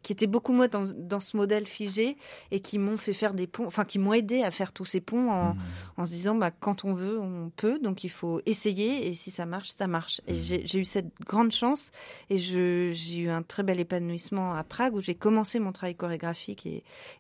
qui 0.01 0.13
étaient 0.13 0.27
beaucoup 0.27 0.53
moins 0.53 0.69
dans, 0.69 0.85
dans, 0.85 1.19
ce 1.19 1.35
modèle 1.35 1.67
figé 1.67 2.15
et 2.51 2.61
qui 2.61 2.79
m'ont 2.79 2.95
fait 2.95 3.11
faire 3.11 3.33
des 3.33 3.47
ponts, 3.47 3.65
enfin 3.65 3.83
qui 3.83 4.00
m'ont 4.00 4.13
aidé 4.13 4.43
à 4.43 4.51
faire 4.51 4.71
tous 4.71 4.85
ces 4.85 5.01
ponts 5.01 5.29
en, 5.29 5.55
mmh. 5.55 5.59
en 5.97 6.05
se 6.05 6.11
disant 6.11 6.35
bah 6.35 6.51
quand 6.51 6.85
on 6.85 6.93
veut, 6.93 7.19
on 7.19 7.51
peut, 7.53 7.79
donc 7.79 8.05
il 8.05 8.09
faut 8.09 8.39
essayer 8.45 9.09
et 9.09 9.13
si 9.13 9.29
ça 9.29 9.45
marche, 9.45 9.71
ça 9.71 9.88
marche. 9.88 10.21
Et 10.27 10.35
mmh. 10.35 10.61
j'ai 10.63 10.79
eu 10.79 10.85
cette 10.85 11.19
grande 11.27 11.51
chance 11.51 11.91
et 12.29 12.38
j'ai 12.38 13.17
eu 13.17 13.29
un 13.29 13.43
très 13.43 13.63
bel 13.63 13.81
épanouissement 13.81 14.20
à 14.53 14.63
Prague 14.63 14.95
où 14.95 15.01
j'ai 15.01 15.15
commencé 15.15 15.59
mon 15.59 15.71
travail 15.71 15.95
chorégraphique 15.95 16.67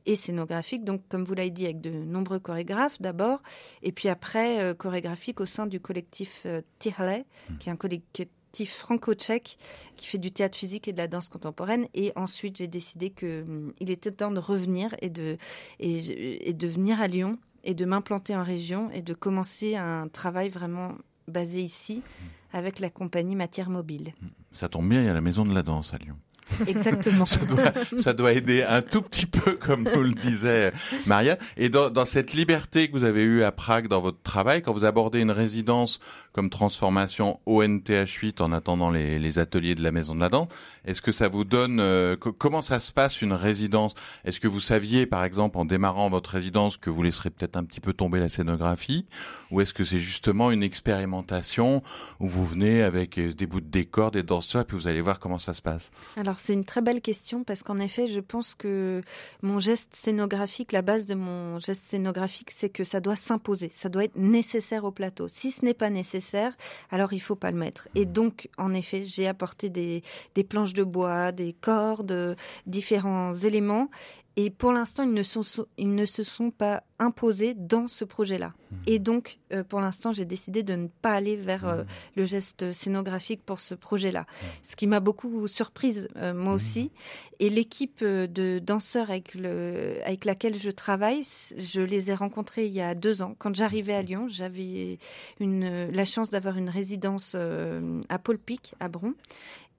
et, 0.05 0.15
scénographique. 0.15 0.83
Donc, 0.83 1.01
comme 1.09 1.23
vous 1.23 1.33
l'avez 1.33 1.49
dit, 1.49 1.65
avec 1.65 1.81
de 1.81 1.89
nombreux 1.89 2.39
chorégraphes 2.39 3.01
d'abord, 3.01 3.41
et 3.81 3.91
puis 3.91 4.09
après 4.09 4.61
euh, 4.61 4.73
chorégraphique 4.73 5.39
au 5.39 5.45
sein 5.45 5.67
du 5.67 5.79
collectif 5.79 6.43
euh, 6.45 6.61
Tirle, 6.79 7.23
mmh. 7.49 7.57
qui 7.57 7.69
est 7.69 7.71
un 7.71 7.75
collectif 7.75 8.27
franco-tchèque 8.65 9.57
qui 9.95 10.07
fait 10.07 10.17
du 10.17 10.31
théâtre 10.31 10.57
physique 10.57 10.87
et 10.87 10.93
de 10.93 10.97
la 10.97 11.07
danse 11.07 11.29
contemporaine. 11.29 11.87
Et 11.93 12.11
ensuite, 12.15 12.57
j'ai 12.57 12.67
décidé 12.67 13.09
que 13.09 13.41
hum, 13.43 13.73
il 13.79 13.89
était 13.89 14.11
temps 14.11 14.31
de 14.31 14.39
revenir 14.39 14.95
et 15.01 15.09
de, 15.09 15.37
et 15.79 16.53
de 16.53 16.67
venir 16.67 17.01
à 17.01 17.07
Lyon 17.07 17.37
et 17.63 17.73
de 17.73 17.85
m'implanter 17.85 18.35
en 18.35 18.43
région 18.43 18.89
et 18.91 19.01
de 19.01 19.13
commencer 19.13 19.75
un 19.75 20.07
travail 20.07 20.49
vraiment 20.49 20.95
basé 21.27 21.61
ici 21.61 21.97
mmh. 21.97 22.57
avec 22.57 22.79
la 22.79 22.89
compagnie 22.89 23.35
Matière 23.35 23.69
Mobile. 23.69 24.13
Ça 24.51 24.69
tombe 24.69 24.89
bien, 24.89 25.01
il 25.01 25.05
y 25.05 25.09
a 25.09 25.13
la 25.13 25.21
Maison 25.21 25.45
de 25.45 25.53
la 25.53 25.63
Danse 25.63 25.93
à 25.93 25.97
Lyon. 25.97 26.17
Exactement. 26.67 27.25
ça, 27.25 27.37
doit, 27.37 27.73
ça 27.99 28.13
doit 28.13 28.33
aider 28.33 28.63
un 28.63 28.81
tout 28.81 29.01
petit 29.01 29.25
peu, 29.25 29.53
comme 29.53 29.87
nous 29.93 30.03
le 30.03 30.13
disait 30.13 30.71
Maria. 31.05 31.37
Et 31.57 31.69
dans, 31.69 31.89
dans 31.89 32.05
cette 32.05 32.33
liberté 32.33 32.89
que 32.89 32.97
vous 32.97 33.03
avez 33.03 33.21
eue 33.21 33.43
à 33.43 33.51
Prague 33.51 33.87
dans 33.87 34.01
votre 34.01 34.21
travail, 34.21 34.61
quand 34.61 34.73
vous 34.73 34.85
abordez 34.85 35.19
une 35.19 35.31
résidence 35.31 35.99
comme 36.33 36.49
transformation 36.49 37.39
ONTH8 37.45 38.41
en 38.41 38.53
attendant 38.53 38.89
les, 38.89 39.19
les 39.19 39.39
ateliers 39.39 39.75
de 39.75 39.83
la 39.83 39.91
Maison 39.91 40.15
de 40.15 40.21
la 40.21 40.29
Dent, 40.29 40.47
est-ce 40.85 41.01
que 41.01 41.11
ça 41.11 41.27
vous 41.27 41.43
donne 41.43 41.79
euh, 41.79 42.15
comment 42.15 42.61
ça 42.61 42.79
se 42.79 42.91
passe 42.91 43.21
une 43.21 43.33
résidence? 43.33 43.93
Est-ce 44.25 44.39
que 44.39 44.47
vous 44.47 44.59
saviez, 44.59 45.05
par 45.05 45.23
exemple, 45.23 45.57
en 45.57 45.65
démarrant 45.65 46.09
votre 46.09 46.31
résidence, 46.31 46.77
que 46.77 46.89
vous 46.89 47.03
laisserez 47.03 47.29
peut-être 47.29 47.57
un 47.57 47.63
petit 47.63 47.81
peu 47.81 47.93
tomber 47.93 48.19
la 48.19 48.29
scénographie, 48.29 49.05
ou 49.51 49.61
est-ce 49.61 49.73
que 49.73 49.83
c'est 49.83 49.99
justement 49.99 50.51
une 50.51 50.63
expérimentation 50.63 51.83
où 52.19 52.27
vous 52.27 52.45
venez 52.45 52.81
avec 52.81 53.17
euh, 53.17 53.33
des 53.33 53.45
bouts 53.45 53.61
de 53.61 53.69
décor, 53.69 54.11
des 54.11 54.23
danseurs, 54.23 54.61
et 54.61 54.65
puis 54.65 54.77
vous 54.77 54.87
allez 54.87 55.01
voir 55.01 55.19
comment 55.19 55.37
ça 55.37 55.53
se 55.53 55.61
passe? 55.61 55.91
Alors 56.17 56.37
c'est 56.41 56.53
une 56.53 56.65
très 56.65 56.81
belle 56.81 57.01
question 57.01 57.43
parce 57.43 57.61
qu'en 57.61 57.77
effet, 57.77 58.07
je 58.07 58.19
pense 58.19 58.55
que 58.55 59.01
mon 59.43 59.59
geste 59.59 59.95
scénographique, 59.95 60.71
la 60.71 60.81
base 60.81 61.05
de 61.05 61.13
mon 61.13 61.59
geste 61.59 61.83
scénographique, 61.83 62.51
c'est 62.51 62.69
que 62.69 62.83
ça 62.83 62.99
doit 62.99 63.15
s'imposer, 63.15 63.71
ça 63.75 63.89
doit 63.89 64.05
être 64.05 64.15
nécessaire 64.15 64.83
au 64.83 64.91
plateau. 64.91 65.27
Si 65.27 65.51
ce 65.51 65.63
n'est 65.63 65.75
pas 65.75 65.91
nécessaire, 65.91 66.57
alors 66.89 67.13
il 67.13 67.19
faut 67.19 67.35
pas 67.35 67.51
le 67.51 67.57
mettre. 67.57 67.87
Et 67.93 68.05
donc, 68.05 68.49
en 68.57 68.73
effet, 68.73 69.03
j'ai 69.03 69.27
apporté 69.27 69.69
des, 69.69 70.01
des 70.33 70.43
planches 70.43 70.73
de 70.73 70.83
bois, 70.83 71.31
des 71.31 71.53
cordes, 71.53 72.35
différents 72.65 73.33
éléments 73.33 73.89
et 74.37 74.49
pour 74.49 74.71
l'instant, 74.71 75.03
ils, 75.03 75.13
ne 75.13 75.23
sont, 75.23 75.65
ils 75.77 75.93
ne 75.93 76.05
se 76.05 76.23
sont 76.23 76.51
pas 76.51 76.83
imposés 76.99 77.53
dans 77.53 77.89
ce 77.89 78.05
projet-là. 78.05 78.53
Mmh. 78.71 78.75
Et 78.87 78.99
donc, 78.99 79.39
euh, 79.51 79.63
pour 79.63 79.81
l'instant, 79.81 80.13
j'ai 80.13 80.23
décidé 80.23 80.63
de 80.63 80.73
ne 80.73 80.87
pas 80.87 81.11
aller 81.11 81.35
vers 81.35 81.67
euh, 81.67 81.83
mmh. 81.83 81.87
le 82.15 82.25
geste 82.25 82.71
scénographique 82.71 83.43
pour 83.45 83.59
ce 83.59 83.75
projet-là. 83.75 84.21
Mmh. 84.21 84.45
Ce 84.63 84.75
qui 84.77 84.87
m'a 84.87 85.01
beaucoup 85.01 85.49
surprise, 85.49 86.07
euh, 86.15 86.33
moi 86.33 86.53
aussi. 86.53 86.91
Et 87.39 87.49
l'équipe 87.49 88.03
de 88.03 88.59
danseurs 88.59 89.09
avec, 89.09 89.35
le, 89.35 89.97
avec 90.05 90.23
laquelle 90.23 90.57
je 90.57 90.69
travaille, 90.69 91.23
je 91.57 91.81
les 91.81 92.11
ai 92.11 92.13
rencontrés 92.13 92.67
il 92.67 92.73
y 92.73 92.81
a 92.81 92.95
deux 92.95 93.21
ans. 93.23 93.35
Quand 93.37 93.53
j'arrivais 93.53 93.95
à 93.95 94.01
Lyon, 94.01 94.27
j'avais 94.29 94.99
la 95.39 96.05
chance 96.05 96.29
d'avoir 96.29 96.57
une 96.57 96.69
résidence 96.69 97.35
à 97.35 98.19
Paul 98.19 98.37
Pic, 98.37 98.75
à 98.79 98.89
Bron. 98.89 99.13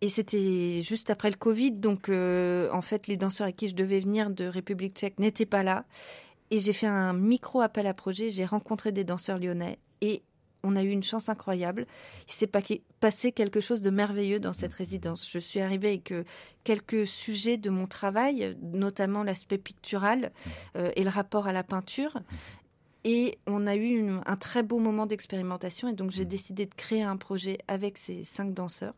Et 0.02 0.08
c'était 0.08 0.82
juste 0.82 1.10
après 1.10 1.30
le 1.30 1.36
Covid, 1.36 1.70
donc 1.70 2.08
euh, 2.08 2.68
en 2.72 2.82
fait 2.82 3.06
les 3.06 3.16
danseurs 3.16 3.44
avec 3.44 3.54
qui 3.54 3.68
je 3.68 3.76
devais 3.76 4.00
venir 4.00 4.30
de 4.30 4.44
République 4.46 4.96
tchèque 4.96 5.20
n'étaient 5.20 5.46
pas 5.46 5.62
là. 5.62 5.84
Et 6.50 6.58
j'ai 6.58 6.72
fait 6.72 6.88
un 6.88 7.12
micro 7.12 7.60
appel 7.60 7.86
à 7.86 7.94
projet, 7.94 8.30
j'ai 8.30 8.44
rencontré 8.44 8.90
des 8.90 9.04
danseurs 9.04 9.38
lyonnais 9.38 9.78
et 10.00 10.24
on 10.64 10.74
a 10.74 10.82
eu 10.82 10.90
une 10.90 11.04
chance 11.04 11.28
incroyable. 11.28 11.86
Il 12.26 12.32
s'est 12.32 12.50
passé 12.98 13.30
quelque 13.30 13.60
chose 13.60 13.80
de 13.80 13.90
merveilleux 13.90 14.40
dans 14.40 14.52
cette 14.52 14.74
résidence. 14.74 15.30
Je 15.30 15.38
suis 15.38 15.60
arrivée 15.60 15.88
avec 15.90 16.10
euh, 16.10 16.24
quelques 16.64 17.06
sujets 17.06 17.56
de 17.56 17.70
mon 17.70 17.86
travail, 17.86 18.56
notamment 18.60 19.22
l'aspect 19.22 19.58
pictural 19.58 20.32
euh, 20.76 20.90
et 20.96 21.04
le 21.04 21.10
rapport 21.10 21.46
à 21.46 21.52
la 21.52 21.62
peinture. 21.62 22.18
Et 23.04 23.38
on 23.46 23.68
a 23.68 23.76
eu 23.76 24.10
un 24.26 24.36
très 24.36 24.64
beau 24.64 24.80
moment 24.80 25.06
d'expérimentation 25.06 25.86
et 25.86 25.92
donc 25.92 26.10
j'ai 26.10 26.24
décidé 26.24 26.66
de 26.66 26.74
créer 26.74 27.02
un 27.02 27.16
projet 27.16 27.58
avec 27.68 27.98
ces 27.98 28.24
cinq 28.24 28.52
danseurs. 28.52 28.94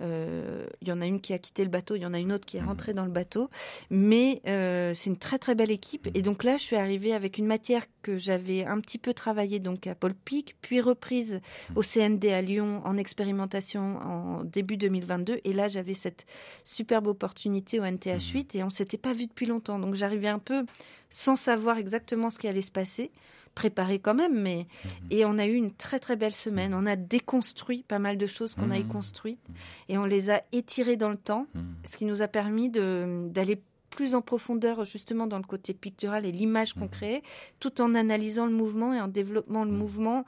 Euh, 0.00 0.66
il 0.80 0.88
y 0.88 0.92
en 0.92 1.00
a 1.00 1.06
une 1.06 1.20
qui 1.20 1.32
a 1.32 1.38
quitté 1.38 1.62
le 1.64 1.70
bateau, 1.70 1.96
il 1.96 2.02
y 2.02 2.06
en 2.06 2.14
a 2.14 2.18
une 2.18 2.32
autre 2.32 2.46
qui 2.46 2.56
est 2.56 2.60
mhm. 2.60 2.68
rentrée 2.68 2.94
dans 2.94 3.04
le 3.04 3.10
bateau. 3.10 3.50
Mais 3.90 4.40
euh, 4.46 4.94
c'est 4.94 5.10
une 5.10 5.16
très 5.16 5.38
très 5.38 5.54
belle 5.54 5.70
équipe. 5.70 6.08
Et 6.14 6.22
donc 6.22 6.44
là, 6.44 6.56
je 6.56 6.62
suis 6.62 6.76
arrivée 6.76 7.14
avec 7.14 7.38
une 7.38 7.46
matière 7.46 7.84
que 8.02 8.18
j'avais 8.18 8.64
un 8.64 8.80
petit 8.80 8.98
peu 8.98 9.12
travaillée 9.12 9.58
donc 9.58 9.86
à 9.86 9.94
Paul 9.94 10.14
Pic, 10.14 10.56
puis 10.60 10.80
reprise 10.80 11.40
mhm. 11.70 11.76
au 11.76 11.82
CND 11.82 12.26
à 12.26 12.42
Lyon 12.42 12.80
en 12.84 12.96
expérimentation 12.96 13.98
en 13.98 14.44
début 14.44 14.76
2022. 14.76 15.40
Et 15.44 15.52
là, 15.52 15.68
j'avais 15.68 15.94
cette 15.94 16.26
superbe 16.64 17.06
opportunité 17.06 17.80
au 17.80 17.84
NTH8 17.84 18.36
mhm. 18.36 18.44
et 18.54 18.64
on 18.64 18.70
s'était 18.70 18.98
pas 18.98 19.12
vu 19.12 19.26
depuis 19.26 19.46
longtemps. 19.46 19.78
Donc 19.78 19.94
j'arrivais 19.94 20.28
un 20.28 20.38
peu 20.38 20.64
sans 21.10 21.36
savoir 21.36 21.78
exactement 21.78 22.30
ce 22.30 22.38
qui 22.38 22.48
allait 22.48 22.62
se 22.62 22.70
passer 22.70 23.10
préparé 23.54 23.98
quand 23.98 24.14
même, 24.14 24.40
mais 24.40 24.66
mhm. 24.84 24.90
et 25.10 25.24
on 25.24 25.38
a 25.38 25.46
eu 25.46 25.54
une 25.54 25.72
très 25.72 25.98
très 25.98 26.16
belle 26.16 26.32
semaine. 26.32 26.74
On 26.74 26.86
a 26.86 26.96
déconstruit 26.96 27.82
pas 27.82 27.98
mal 27.98 28.16
de 28.16 28.26
choses 28.26 28.54
qu'on 28.54 28.70
a 28.70 28.78
y 28.78 28.84
mhm. 28.84 28.88
construites 28.88 29.40
et 29.88 29.98
on 29.98 30.04
les 30.04 30.30
a 30.30 30.42
étirées 30.52 30.96
dans 30.96 31.10
le 31.10 31.16
temps, 31.16 31.46
mhm. 31.54 31.74
ce 31.84 31.96
qui 31.96 32.04
nous 32.04 32.22
a 32.22 32.28
permis 32.28 32.70
d'aller 32.70 33.62
plus 33.90 34.14
en 34.14 34.22
profondeur 34.22 34.84
justement 34.84 35.26
dans 35.26 35.38
le 35.38 35.44
côté 35.44 35.74
pictural 35.74 36.24
et 36.24 36.32
l'image 36.32 36.74
qu'on 36.74 36.88
crée, 36.88 37.22
tout 37.58 37.80
en 37.80 37.94
analysant 37.94 38.46
le 38.46 38.52
mouvement 38.52 38.94
et 38.94 39.00
en 39.00 39.08
développant 39.08 39.64
le 39.64 39.72
mouvement 39.72 40.24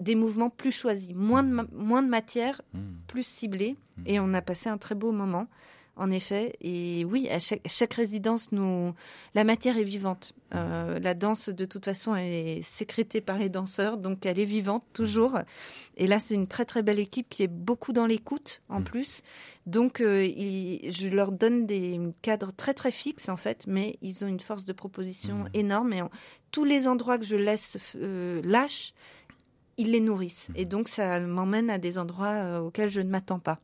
des 0.00 0.16
mouvements 0.16 0.50
plus 0.50 0.72
choisis, 0.72 1.14
moins 1.14 1.44
de, 1.44 1.68
moins 1.72 2.02
de 2.02 2.08
matière, 2.08 2.60
plus 3.06 3.24
ciblée. 3.24 3.76
Et 4.06 4.18
on 4.18 4.34
a 4.34 4.42
passé 4.42 4.68
un 4.68 4.76
très 4.76 4.96
beau 4.96 5.12
moment 5.12 5.46
en 5.96 6.10
effet. 6.10 6.54
Et 6.60 7.04
oui, 7.04 7.28
à 7.30 7.38
chaque, 7.38 7.94
résidence, 7.94 8.52
nous, 8.52 8.94
la 9.34 9.44
matière 9.44 9.76
est 9.76 9.84
vivante. 9.84 10.34
Euh, 10.54 10.98
la 10.98 11.14
danse, 11.14 11.48
de 11.48 11.64
toute 11.64 11.84
façon, 11.84 12.14
est 12.16 12.62
sécrétée 12.62 13.20
par 13.20 13.38
les 13.38 13.48
danseurs, 13.48 13.96
donc 13.96 14.26
elle 14.26 14.38
est 14.38 14.44
vivante 14.44 14.84
toujours. 14.92 15.38
Et 15.96 16.06
là, 16.06 16.18
c'est 16.18 16.34
une 16.34 16.46
très 16.46 16.64
très 16.64 16.82
belle 16.82 16.98
équipe 16.98 17.28
qui 17.28 17.42
est 17.42 17.48
beaucoup 17.48 17.92
dans 17.92 18.06
l'écoute 18.06 18.62
en 18.68 18.80
mm. 18.80 18.84
plus. 18.84 19.22
Donc, 19.66 20.00
euh, 20.00 20.24
je 20.26 21.08
leur 21.08 21.32
donne 21.32 21.66
des 21.66 22.00
cadres 22.22 22.52
très 22.52 22.74
très 22.74 22.92
fixes 22.92 23.28
en 23.28 23.36
fait, 23.36 23.64
mais 23.66 23.96
ils 24.02 24.24
ont 24.24 24.28
une 24.28 24.40
force 24.40 24.64
de 24.64 24.72
proposition 24.72 25.44
mm. 25.44 25.48
énorme. 25.54 25.92
Et 25.92 26.02
tous 26.50 26.64
les 26.64 26.86
endroits 26.86 27.18
que 27.18 27.24
je 27.24 27.36
laisse 27.36 27.78
euh, 27.96 28.40
lâche, 28.44 28.94
ils 29.76 29.90
les 29.90 30.00
nourrissent. 30.00 30.48
Et 30.54 30.64
donc, 30.64 30.88
ça 30.88 31.20
m'emmène 31.20 31.70
à 31.70 31.78
des 31.78 31.98
endroits 31.98 32.28
euh, 32.28 32.58
auxquels 32.60 32.90
je 32.90 33.00
ne 33.00 33.10
m'attends 33.10 33.38
pas. 33.38 33.58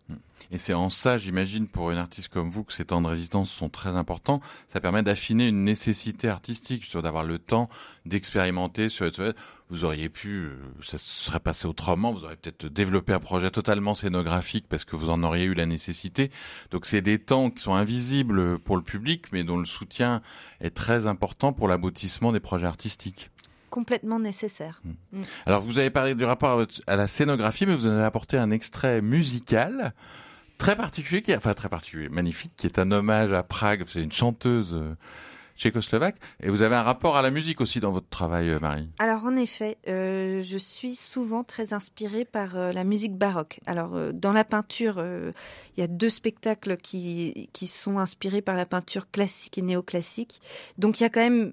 Et 0.51 0.59
c'est 0.59 0.75
en 0.75 0.91
ça, 0.91 1.19
j'imagine, 1.19 1.69
pour 1.69 1.91
une 1.91 1.99
artiste 1.99 2.29
comme 2.29 2.51
vous, 2.51 2.65
que 2.65 2.73
ces 2.73 2.87
temps 2.87 3.01
de 3.01 3.07
résistance 3.07 3.51
sont 3.51 3.69
très 3.69 3.91
importants. 3.91 4.41
Ça 4.73 4.81
permet 4.81 5.03
d'affiner 5.03 5.49
une 5.49 5.65
nécessité 5.65 6.29
artistique, 6.29 6.85
sur 6.85 7.03
d'avoir 7.03 7.25
le 7.25 7.39
temps 7.39 7.69
d'expérimenter. 8.07 8.89
Sur 8.89 9.11
vous 9.69 9.85
auriez 9.85 10.09
pu, 10.09 10.47
euh, 10.47 10.57
ça 10.83 10.99
serait 10.99 11.41
passé 11.41 11.69
autrement. 11.69 12.13
Vous 12.13 12.25
auriez 12.25 12.37
peut-être 12.37 12.67
développé 12.67 13.13
un 13.13 13.21
projet 13.21 13.51
totalement 13.51 13.95
scénographique 13.95 14.67
parce 14.69 14.85
que 14.85 14.97
vous 14.97 15.11
en 15.11 15.23
auriez 15.23 15.45
eu 15.45 15.55
la 15.55 15.67
nécessité. 15.67 16.31
Donc, 16.71 16.87
c'est 16.87 17.03
des 17.03 17.19
temps 17.19 17.51
qui 17.51 17.63
sont 17.63 17.75
invisibles 17.75 18.59
pour 18.59 18.77
le 18.77 18.83
public, 18.83 19.27
mais 19.33 19.45
dont 19.45 19.59
le 19.59 19.65
soutien 19.65 20.23
est 20.61 20.75
très 20.75 21.07
important 21.07 21.53
pour 21.53 21.69
l'aboutissement 21.69 22.33
des 22.33 22.41
projets 22.41 22.67
artistiques 22.67 23.31
complètement 23.71 24.19
nécessaire. 24.19 24.83
Hmm. 24.85 25.21
Mm. 25.21 25.23
Alors 25.47 25.63
vous 25.63 25.79
avez 25.79 25.91
parlé 25.91 26.15
du 26.15 26.25
rapport 26.25 26.63
à 26.87 26.97
la 26.97 27.09
scénographie, 27.09 27.67
mais 27.67 27.75
vous 27.75 27.87
en 27.87 27.93
avez 27.93 28.05
apporté 28.05 28.37
un 28.37 28.51
extrait 28.51 29.01
musical 29.01 29.95
très 30.61 30.77
particulier, 30.77 31.23
qui, 31.23 31.35
enfin 31.35 31.55
très 31.55 31.69
particulier, 31.69 32.09
magnifique, 32.09 32.53
qui 32.57 32.67
est 32.67 32.79
un 32.79 32.93
hommage 32.93 33.33
à 33.33 33.43
Prague. 33.43 33.83
C'est 33.89 34.03
une 34.03 34.13
chanteuse 34.13 34.75
euh, 34.75 34.95
tchécoslovaque. 35.57 36.17
Et 36.41 36.51
vous 36.51 36.63
avez 36.63 36.77
un 36.77 36.83
rapport 36.83 37.17
à 37.17 37.23
la 37.23 37.31
musique 37.31 37.61
aussi 37.63 37.81
dans 37.81 37.91
votre 37.91 38.09
travail, 38.09 38.51
euh, 38.51 38.61
Marie. 38.61 38.89
Alors 38.99 39.25
en 39.25 39.37
effet, 39.37 39.79
euh, 39.89 40.43
je 40.43 40.59
suis 40.59 40.95
souvent 40.95 41.45
très 41.45 41.73
inspirée 41.73 42.27
par 42.27 42.57
la 42.57 42.85
musique 42.85 43.17
baroque. 43.17 43.61
Alors 43.67 44.13
dans 44.13 44.33
la 44.33 44.45
peinture, 44.45 45.03
il 45.03 45.81
y 45.81 45.83
a 45.83 45.87
deux 45.87 46.11
spectacles 46.11 46.77
qui, 46.77 47.49
qui 47.53 47.67
sont 47.67 47.99
inspirés 47.99 48.43
par 48.43 48.55
la 48.55 48.67
peinture 48.67 49.11
classique 49.11 49.57
et 49.57 49.63
néoclassique. 49.63 50.41
Donc 50.77 51.01
il 51.01 51.05
y 51.05 51.07
a 51.07 51.11
quand 51.11 51.21
même 51.21 51.53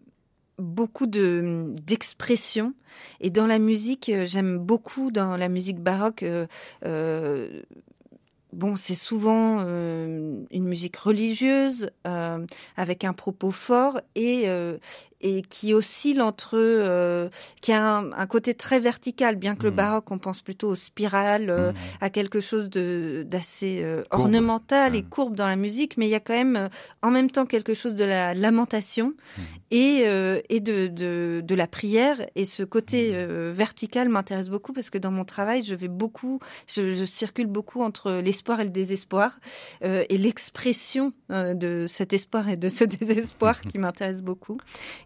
beaucoup 0.57 1.07
de 1.07 1.73
d'expression. 1.85 2.73
Et 3.19 3.29
dans 3.29 3.47
la 3.47 3.59
musique 3.59 4.09
euh, 4.09 4.25
j'aime 4.25 4.57
beaucoup 4.57 5.11
dans 5.11 5.37
la 5.37 5.49
musique 5.49 5.79
baroque 5.79 6.23
euh, 6.23 6.47
euh, 6.85 7.61
bon 8.53 8.75
c'est 8.75 8.95
souvent 8.95 9.59
une 9.59 10.67
musique 10.67 10.95
religieuse 10.97 11.91
avec 12.75 13.03
un 13.03 13.13
propos 13.13 13.51
fort 13.51 14.01
et 14.15 14.47
et 15.21 15.41
qui 15.41 15.73
oscille 15.73 16.21
entre 16.21 16.57
euh, 16.57 17.29
qui 17.61 17.71
a 17.71 17.97
un, 17.97 18.27
côté 18.27 18.53
très 18.53 18.79
vertical 18.79 19.35
bien 19.35 19.55
que 19.55 19.63
le 19.63 19.71
mmh. 19.71 19.75
baroque 19.75 20.11
on 20.11 20.19
pense 20.19 20.41
plutôt 20.41 20.69
aux 20.69 20.75
spirales 20.75 21.49
euh, 21.49 21.71
mmh. 21.71 21.75
à 22.01 22.09
quelque 22.09 22.39
chose 22.39 22.69
de 22.69 23.25
d'assez 23.25 23.81
euh, 23.83 24.03
ornemental 24.11 24.95
et 24.95 25.01
mmh. 25.01 25.09
courbe 25.09 25.35
dans 25.35 25.47
la 25.47 25.55
musique 25.55 25.97
mais 25.97 26.05
il 26.07 26.11
y 26.11 26.15
a 26.15 26.19
quand 26.19 26.35
même 26.35 26.69
en 27.01 27.09
même 27.09 27.31
temps 27.31 27.45
quelque 27.45 27.73
chose 27.73 27.95
de 27.95 28.05
la 28.05 28.33
lamentation 28.33 29.13
et 29.71 30.05
et 30.49 30.59
de, 30.59 30.87
de, 30.87 31.41
de 31.43 31.55
la 31.55 31.67
prière 31.67 32.25
et 32.35 32.45
ce 32.45 32.63
côté 32.63 33.13
vertical 33.51 34.09
m'intéresse 34.09 34.49
beaucoup 34.49 34.73
parce 34.73 34.89
que 34.89 34.97
dans 34.97 35.11
mon 35.11 35.25
travail 35.25 35.63
je 35.63 35.75
vais 35.75 35.87
beaucoup 35.87 36.39
je, 36.67 36.93
je 36.93 37.05
circule 37.05 37.47
beaucoup 37.47 37.81
entre 37.81 38.11
l'espoir 38.11 38.59
et 38.59 38.63
le 38.63 38.69
désespoir 38.69 39.39
et 39.81 40.17
l'expression 40.17 41.13
de 41.29 41.85
cet 41.87 42.13
espoir 42.13 42.49
et 42.49 42.57
de 42.57 42.69
ce 42.69 42.83
désespoir 42.85 43.61
qui 43.61 43.77
m'intéresse 43.77 44.21
beaucoup 44.21 44.57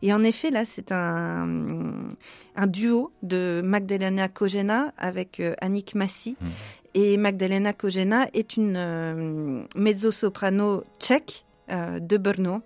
et 0.02 0.14
en 0.14 0.24
effet, 0.24 0.50
là, 0.50 0.66
c'est 0.66 0.92
un, 0.92 2.10
un 2.56 2.68
duo 2.68 3.12
de 3.22 3.62
Magdalena 3.64 4.28
Kojena 4.28 4.94
avec 4.98 5.40
euh, 5.40 5.54
Annick 5.62 5.96
Massy. 5.96 6.36
Hmm. 6.42 6.48
Et 6.94 7.18
Magdalena 7.18 7.72
Kojena 7.72 8.28
est 8.34 8.58
une 8.58 8.76
euh, 8.76 9.64
mezzo-soprano 9.76 10.84
tchèque 11.00 11.46
euh, 11.72 12.00
de 12.00 12.18
Brno. 12.18 12.62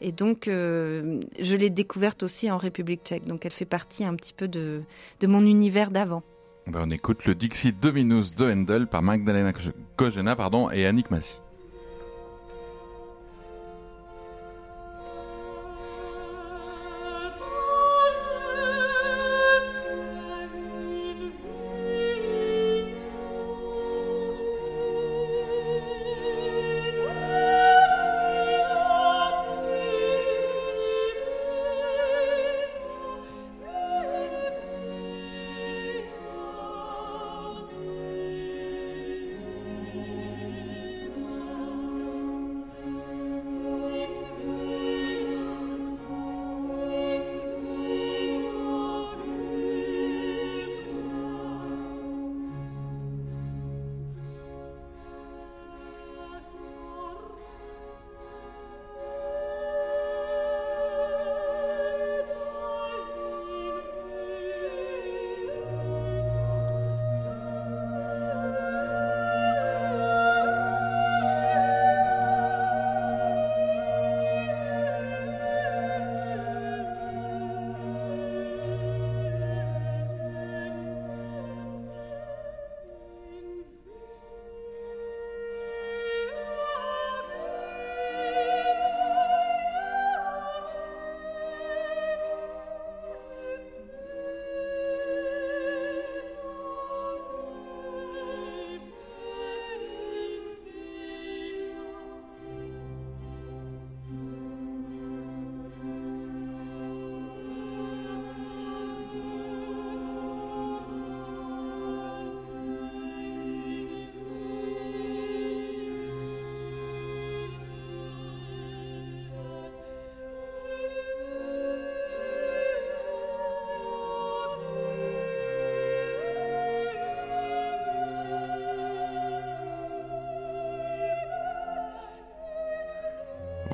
Et 0.00 0.12
donc, 0.12 0.44
je 0.46 1.56
l'ai 1.56 1.70
découverte 1.70 2.22
aussi 2.24 2.50
en 2.50 2.58
République 2.58 3.00
tchèque. 3.04 3.24
Donc, 3.24 3.46
elle 3.46 3.52
fait 3.52 3.64
partie 3.64 4.04
un 4.04 4.14
petit 4.14 4.34
peu 4.34 4.48
de, 4.48 4.82
de 5.20 5.26
mon 5.26 5.46
univers 5.46 5.90
d'avant. 5.90 6.22
Ben, 6.66 6.82
on 6.86 6.90
écoute 6.90 7.24
le 7.24 7.34
Dixie 7.34 7.72
Dominus 7.72 8.34
de 8.34 8.50
Handel 8.50 8.86
par 8.86 9.02
Magdalena 9.02 9.52
Kojena 9.96 10.36
pardon, 10.36 10.70
et 10.70 10.84
Annick 10.86 11.10
Massy. 11.10 11.40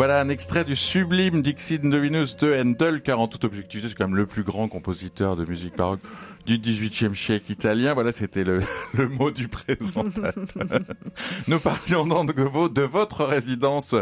Voilà 0.01 0.19
un 0.19 0.31
extrait 0.31 0.65
du 0.65 0.77
sublime 0.77 1.43
Dixit 1.43 1.83
Dominus 1.83 2.35
de 2.39 2.59
Handel, 2.59 3.03
car 3.03 3.21
en 3.21 3.29
toute 3.29 3.45
objectivité, 3.45 3.91
c'est 3.91 3.95
quand 3.95 4.09
même 4.09 4.17
le 4.17 4.25
plus 4.25 4.45
grand 4.45 4.67
compositeur 4.67 5.37
de 5.37 5.45
musique 5.45 5.77
baroque 5.77 6.01
du 6.47 6.57
18e 6.57 7.15
siècle 7.15 7.53
italien. 7.53 7.93
Voilà, 7.93 8.11
c'était 8.11 8.43
le, 8.43 8.63
le, 8.95 9.09
mot 9.09 9.31
du 9.31 9.49
présentateur. 9.49 10.33
Nous 11.49 11.61
parlions 11.61 12.07
donc 12.07 12.35
de, 12.35 12.69
de 12.69 12.81
votre 12.81 13.27
résidence, 13.27 13.95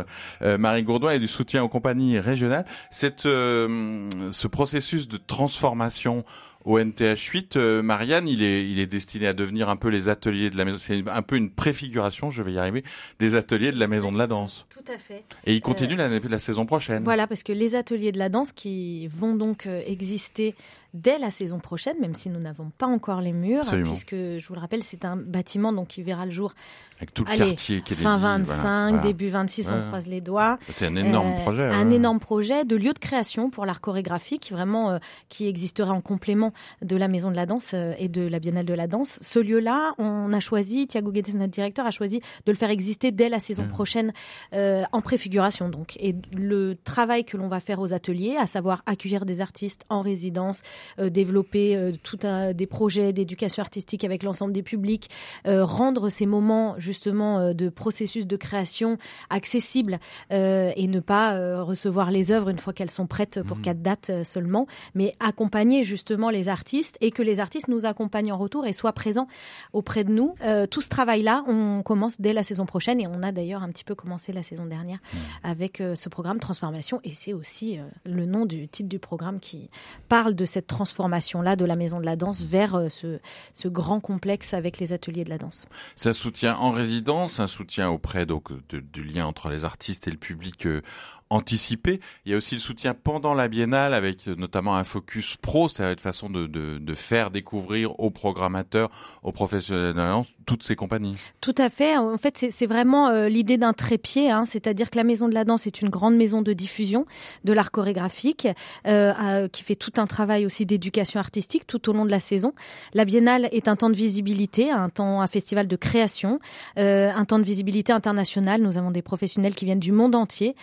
euh, 0.42 0.56
Marie 0.56 0.84
Gourdouin, 0.84 1.10
et 1.10 1.18
du 1.18 1.26
soutien 1.26 1.64
aux 1.64 1.68
compagnies 1.68 2.20
régionales. 2.20 2.64
Cette, 2.92 3.26
euh, 3.26 4.08
ce 4.30 4.46
processus 4.46 5.08
de 5.08 5.16
transformation 5.16 6.24
au 6.64 6.78
NTH 6.78 7.28
8, 7.32 7.56
euh, 7.56 7.82
Marianne, 7.82 8.28
il 8.28 8.42
est, 8.42 8.68
il 8.68 8.78
est 8.78 8.86
destiné 8.86 9.26
à 9.26 9.32
devenir 9.32 9.68
un 9.68 9.76
peu 9.76 9.88
les 9.88 10.08
ateliers 10.08 10.50
de 10.50 10.56
la 10.56 10.64
maison. 10.64 10.78
C'est 10.80 11.02
un 11.08 11.22
peu 11.22 11.36
une 11.36 11.50
préfiguration, 11.50 12.30
je 12.30 12.42
vais 12.42 12.52
y 12.52 12.58
arriver, 12.58 12.84
des 13.18 13.36
ateliers 13.36 13.72
de 13.72 13.78
la 13.78 13.86
maison 13.86 14.12
de 14.12 14.18
la 14.18 14.26
danse. 14.26 14.66
Tout 14.68 14.92
à 14.92 14.98
fait. 14.98 15.24
Et 15.46 15.54
il 15.54 15.60
continue 15.60 15.94
euh, 15.98 16.08
la, 16.08 16.28
la, 16.28 16.38
saison 16.38 16.66
prochaine. 16.66 17.04
Voilà, 17.04 17.26
parce 17.26 17.42
que 17.42 17.52
les 17.52 17.74
ateliers 17.74 18.12
de 18.12 18.18
la 18.18 18.28
danse 18.28 18.52
qui 18.52 19.06
vont 19.08 19.34
donc 19.34 19.66
euh, 19.66 19.82
exister 19.86 20.54
dès 20.94 21.18
la 21.18 21.30
saison 21.30 21.58
prochaine, 21.58 21.96
même 22.00 22.14
si 22.14 22.30
nous 22.30 22.40
n'avons 22.40 22.70
pas 22.76 22.86
encore 22.86 23.20
les 23.20 23.32
murs, 23.32 23.60
Absolument. 23.60 23.90
puisque 23.90 24.14
je 24.14 24.46
vous 24.46 24.54
le 24.54 24.60
rappelle, 24.60 24.82
c'est 24.82 25.04
un 25.04 25.16
bâtiment 25.16 25.72
donc 25.72 25.88
qui 25.88 26.02
verra 26.02 26.24
le 26.24 26.32
jour 26.32 26.54
avec 26.98 27.14
tout 27.14 27.24
le 27.24 27.30
allez, 27.30 27.46
quartier 27.50 27.82
qui 27.82 27.92
est 27.92 27.96
fin 27.96 28.16
dédié, 28.16 28.28
25, 28.44 28.88
voilà. 28.88 29.02
début 29.02 29.28
26, 29.28 29.68
Ouais. 29.68 29.74
on 29.76 29.86
croise 29.88 30.06
les 30.06 30.20
doigts. 30.20 30.58
C'est 30.70 30.86
un 30.86 30.96
énorme 30.96 31.32
Euh, 31.32 31.42
projet. 31.42 31.62
Un 31.64 31.88
ouais. 31.90 31.94
énorme 31.96 32.18
projet 32.20 32.64
de 32.64 32.74
lieu 32.74 32.92
de 32.92 32.98
création 32.98 33.50
pour 33.50 33.66
l'art 33.66 33.80
chorégraphique, 33.80 34.50
vraiment 34.50 34.90
euh, 34.90 34.98
qui 35.28 35.46
existerait 35.46 35.90
en 35.90 36.00
complément 36.00 36.52
de 36.82 36.96
la 36.96 37.06
Maison 37.08 37.30
de 37.30 37.36
la 37.36 37.46
Danse 37.46 37.72
euh, 37.74 37.92
et 37.98 38.08
de 38.08 38.26
la 38.26 38.38
Biennale 38.40 38.66
de 38.66 38.74
la 38.74 38.86
Danse. 38.86 39.18
Ce 39.22 39.38
lieu-là, 39.38 39.94
on 39.98 40.32
a 40.32 40.40
choisi, 40.40 40.86
Thiago 40.88 41.12
Guedes, 41.12 41.34
notre 41.34 41.52
directeur, 41.52 41.86
a 41.86 41.90
choisi 41.90 42.18
de 42.46 42.52
le 42.52 42.56
faire 42.56 42.70
exister 42.70 43.12
dès 43.12 43.28
la 43.28 43.38
saison 43.38 43.68
prochaine 43.68 44.12
en 44.52 45.00
préfiguration. 45.02 45.68
Donc, 45.68 45.96
et 46.00 46.14
le 46.32 46.74
travail 46.74 47.24
que 47.24 47.36
l'on 47.36 47.48
va 47.48 47.60
faire 47.60 47.80
aux 47.80 47.92
ateliers, 47.92 48.36
à 48.36 48.46
savoir 48.46 48.82
accueillir 48.86 49.24
des 49.26 49.40
artistes 49.40 49.84
en 49.88 50.00
résidence, 50.02 50.62
développer 51.10 51.76
euh, 51.76 51.92
tout 52.02 52.18
un, 52.22 52.52
des 52.52 52.66
projets 52.66 53.12
d'éducation 53.12 53.62
artistique 53.62 54.04
avec 54.04 54.22
l'ensemble 54.22 54.52
des 54.52 54.62
publics, 54.62 55.10
euh, 55.46 55.64
rendre 55.64 56.08
ces 56.08 56.26
moments 56.26 56.74
justement 56.78 57.38
euh, 57.38 57.52
de 57.52 57.68
processus 57.68 58.26
de 58.26 58.36
création 58.36 58.98
accessibles 59.30 59.98
euh, 60.32 60.70
et 60.76 60.86
ne 60.86 61.00
pas 61.00 61.34
euh, 61.34 61.62
recevoir 61.62 62.10
les 62.10 62.30
œuvres 62.32 62.48
une 62.48 62.58
fois 62.58 62.72
qu'elles 62.72 62.90
sont 62.90 63.06
prêtes 63.06 63.40
pour 63.42 63.58
Mhm. 63.58 63.62
quatre 63.62 63.82
dates 63.82 64.10
euh, 64.10 64.24
seulement, 64.24 64.66
mais 64.94 65.14
accompagner 65.20 65.82
justement 65.82 66.30
les 66.30 66.48
artistes 66.48 66.96
et 67.00 67.10
que 67.10 67.22
les 67.22 67.40
artistes 67.40 67.68
nous 67.68 67.86
accompagnent 67.86 68.32
en 68.32 68.38
retour 68.38 68.66
et 68.66 68.72
soient 68.72 68.92
présents 68.92 69.26
auprès 69.72 70.04
de 70.04 70.12
nous. 70.12 70.34
Euh, 70.42 70.66
tout 70.66 70.80
ce 70.80 70.88
travail-là, 70.88 71.44
on 71.46 71.82
commence 71.82 72.20
dès 72.20 72.32
la 72.32 72.42
saison 72.42 72.66
prochaine 72.66 73.00
et 73.00 73.06
on 73.06 73.22
a 73.22 73.32
d'ailleurs 73.32 73.62
un 73.62 73.68
petit 73.68 73.84
peu 73.84 73.94
commencé 73.94 74.32
la 74.32 74.42
saison 74.42 74.66
dernière 74.66 74.98
avec 75.42 75.80
euh, 75.80 75.94
ce 75.94 76.08
programme 76.08 76.38
Transformation 76.38 77.00
et 77.04 77.10
c'est 77.10 77.32
aussi 77.32 77.78
euh, 77.78 77.82
le 78.04 78.26
nom 78.26 78.46
du 78.46 78.68
titre 78.68 78.88
du 78.88 78.98
programme 78.98 79.40
qui 79.40 79.70
parle 80.08 80.34
de 80.34 80.44
cette 80.44 80.66
transformation-là 80.68 81.56
de 81.56 81.64
la 81.64 81.74
maison 81.74 81.98
de 81.98 82.04
la 82.04 82.14
danse 82.14 82.42
vers 82.42 82.76
euh, 82.76 82.88
ce, 82.88 83.18
ce 83.52 83.66
grand 83.66 83.98
complexe 84.00 84.54
avec 84.54 84.78
les 84.78 84.92
ateliers 84.92 85.24
de 85.24 85.30
la 85.30 85.38
danse. 85.38 85.66
C'est 85.96 86.10
un 86.10 86.14
soutien 86.14 86.56
en 86.56 86.70
résidence, 86.70 87.40
un 87.40 87.48
soutien 87.48 87.88
auprès 87.90 88.26
donc 88.26 88.52
du 88.68 89.02
lien 89.02 89.26
entre 89.26 89.48
les 89.48 89.64
artistes 89.64 90.06
et 90.06 90.10
le 90.12 90.16
public 90.16 90.66
euh, 90.66 90.82
anticipé. 91.30 92.00
Il 92.24 92.32
y 92.32 92.34
a 92.34 92.38
aussi 92.38 92.54
le 92.54 92.60
soutien 92.60 92.94
pendant 92.94 93.34
la 93.34 93.48
biennale 93.48 93.94
avec 93.94 94.28
euh, 94.28 94.34
notamment 94.36 94.76
un 94.76 94.84
focus 94.84 95.36
pro, 95.36 95.68
c'est-à-dire 95.68 95.92
une 95.92 95.98
façon 95.98 96.30
de, 96.30 96.48
faire 96.94 97.30
découvrir 97.30 97.98
aux 98.00 98.10
programmateurs, 98.10 98.90
aux 99.22 99.30
professionnels 99.30 99.94
danse, 99.94 100.26
toutes 100.46 100.62
ces 100.62 100.74
compagnies. 100.74 101.12
Tout 101.40 101.54
à 101.58 101.68
fait. 101.68 101.96
En 101.96 102.16
fait, 102.16 102.46
c'est 102.50 102.66
vraiment 102.66 103.08
euh, 103.08 103.28
l'idée 103.28 103.56
d'un 103.56 103.72
trépied, 103.72 104.30
hein, 104.30 104.44
c'est-à-dire 104.46 104.90
que 104.90 104.96
la 104.96 105.04
Maison 105.04 105.28
de 105.28 105.34
la 105.34 105.44
Danse 105.44 105.66
est 105.66 105.80
une 105.80 105.90
grande 105.90 106.16
maison 106.16 106.42
de 106.42 106.52
diffusion 106.52 107.06
de 107.44 107.52
l'art 107.52 107.70
chorégraphique 107.70 108.48
euh, 108.86 109.48
qui 109.48 109.62
fait 109.62 109.76
tout 109.76 109.92
un 109.98 110.06
travail 110.06 110.46
aussi 110.46 110.66
d'éducation 110.66 111.20
artistique 111.20 111.66
tout 111.66 111.88
au 111.88 111.92
long 111.92 112.04
de 112.04 112.10
la 112.10 112.20
saison. 112.20 112.52
La 112.94 113.04
Biennale 113.04 113.48
est 113.52 113.68
un 113.68 113.76
temps 113.76 113.90
de 113.90 113.94
visibilité, 113.94 114.70
un 114.70 114.88
temps, 114.88 115.20
un 115.20 115.26
festival 115.26 115.68
de 115.68 115.76
création, 115.76 116.40
un 116.76 117.24
temps 117.24 117.38
de 117.38 117.44
visibilité 117.44 117.92
internationale. 117.92 118.62
Nous 118.62 118.78
avons 118.78 118.90
des 118.90 119.02
professionnels 119.02 119.54
qui 119.54 119.64
viennent 119.64 119.78
du 119.78 119.92
monde 119.92 120.14
entier 120.14 120.54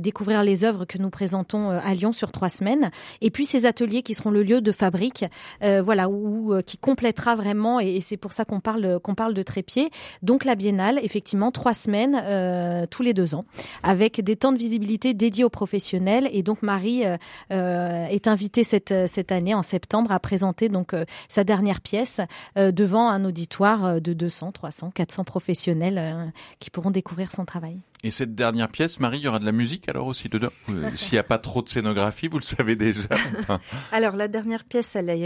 découvrir 0.00 0.42
les 0.42 0.64
œuvres 0.64 0.84
que 0.84 0.98
nous 0.98 1.10
présentons 1.10 1.70
euh, 1.70 1.78
à 1.82 1.94
Lyon 1.94 2.12
sur 2.12 2.32
trois 2.32 2.48
semaines. 2.48 2.90
Et 3.20 3.30
puis 3.30 3.44
ces 3.44 3.66
ateliers 3.66 4.02
qui 4.02 4.14
seront 4.14 4.30
le 4.30 4.42
lieu 4.42 4.60
de 4.60 4.72
fabrique, 4.72 5.24
euh, 5.62 5.82
voilà, 5.82 6.08
où, 6.08 6.52
euh, 6.52 6.62
qui 6.62 6.78
complétera 6.78 7.34
vraiment, 7.34 7.80
et, 7.80 8.00
c'est 8.00 8.16
pour 8.16 8.32
ça 8.32 8.44
qu'on 8.44 8.60
parle 8.60 9.00
parle 9.16 9.34
de 9.34 9.42
trépied. 9.42 9.90
Donc 10.22 10.44
la 10.44 10.54
biennale, 10.54 11.00
effectivement, 11.02 11.50
trois 11.50 11.74
semaines 11.74 12.20
euh, 12.22 12.86
tous 12.88 13.02
les 13.02 13.14
deux 13.14 13.34
ans, 13.34 13.44
avec 13.82 14.20
des 14.20 14.36
temps 14.36 14.52
de 14.52 14.58
visibilité 14.58 15.14
dédiés 15.14 15.44
aux 15.44 15.50
professionnels. 15.50 16.28
Et 16.32 16.42
donc 16.42 16.62
Marie 16.62 17.04
euh, 17.04 17.16
euh, 17.52 18.06
est 18.06 18.28
invitée 18.28 18.62
cette 18.62 18.94
cette 19.06 19.32
année 19.32 19.54
en 19.54 19.62
septembre 19.62 20.12
à 20.12 20.20
présenter 20.20 20.68
donc 20.68 20.94
euh, 20.94 21.04
sa 21.28 21.44
dernière 21.44 21.80
pièce 21.80 22.20
euh, 22.56 22.72
devant 22.72 23.08
un 23.08 23.24
auditoire 23.24 23.84
euh, 23.84 24.00
de 24.00 24.12
200, 24.12 24.52
300, 24.52 24.90
400 24.90 25.24
professionnels 25.24 25.98
euh, 25.98 26.26
qui 26.60 26.70
pourront 26.70 26.90
découvrir 26.90 27.32
son 27.32 27.44
travail. 27.44 27.78
Et 28.06 28.12
cette 28.12 28.36
dernière 28.36 28.68
pièce, 28.68 29.00
Marie, 29.00 29.18
il 29.18 29.24
y 29.24 29.26
aura 29.28 29.40
de 29.40 29.44
la 29.44 29.50
musique 29.50 29.88
alors 29.88 30.06
aussi 30.06 30.28
dedans? 30.28 30.50
Euh, 30.68 30.90
S'il 30.94 31.14
n'y 31.14 31.18
a 31.18 31.24
pas 31.24 31.38
trop 31.38 31.60
de 31.60 31.68
scénographie, 31.68 32.28
vous 32.28 32.38
le 32.38 32.44
savez 32.44 32.76
déjà. 32.76 33.00
Alors 33.92 34.14
la 34.14 34.28
dernière 34.28 34.62
pièce, 34.62 34.94
elle 34.94 35.10
est, 35.10 35.22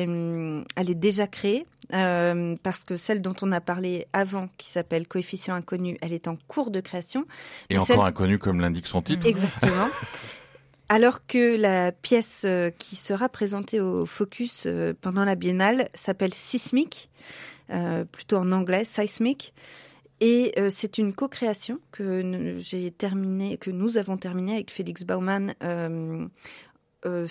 elle 0.76 0.90
est 0.90 0.94
déjà 0.94 1.26
créée 1.26 1.66
euh, 1.92 2.56
parce 2.62 2.84
que 2.84 2.96
celle 2.96 3.20
dont 3.20 3.34
on 3.42 3.52
a 3.52 3.60
parlé 3.60 4.06
avant, 4.14 4.48
qui 4.56 4.70
s'appelle 4.70 5.06
Coefficient 5.06 5.54
inconnu, 5.54 5.98
elle 6.00 6.14
est 6.14 6.26
en 6.26 6.38
cours 6.48 6.70
de 6.70 6.80
création. 6.80 7.26
et 7.68 7.76
encore 7.76 7.86
celle- 7.86 8.00
inconnu 8.00 8.38
comme 8.38 8.62
l'indique 8.62 8.86
son 8.86 9.02
titre. 9.02 9.26
Exactement. 9.26 9.88
Alors 10.88 11.26
que 11.26 11.60
la 11.60 11.92
pièce 11.92 12.44
euh, 12.46 12.70
qui 12.70 12.96
sera 12.96 13.28
présentée 13.28 13.78
au 13.78 14.06
Focus 14.06 14.64
euh, 14.64 14.94
pendant 14.98 15.26
la 15.26 15.34
biennale 15.34 15.90
s'appelle 15.94 16.32
Sismic, 16.32 17.10
euh, 17.68 18.06
plutôt 18.06 18.38
en 18.38 18.50
anglais, 18.52 18.86
Seismic. 18.86 19.52
Et 20.20 20.52
euh, 20.58 20.68
c'est 20.70 20.98
une 20.98 21.14
co-création 21.14 21.78
que 21.92 22.22
nous- 22.22 22.58
j'ai 22.58 22.90
terminé, 22.90 23.56
que 23.56 23.70
nous 23.70 23.96
avons 23.96 24.16
terminé 24.18 24.54
avec 24.54 24.70
Félix 24.70 25.04
Baumann 25.04 25.54
euh, 25.62 26.26
euh, 27.06 27.26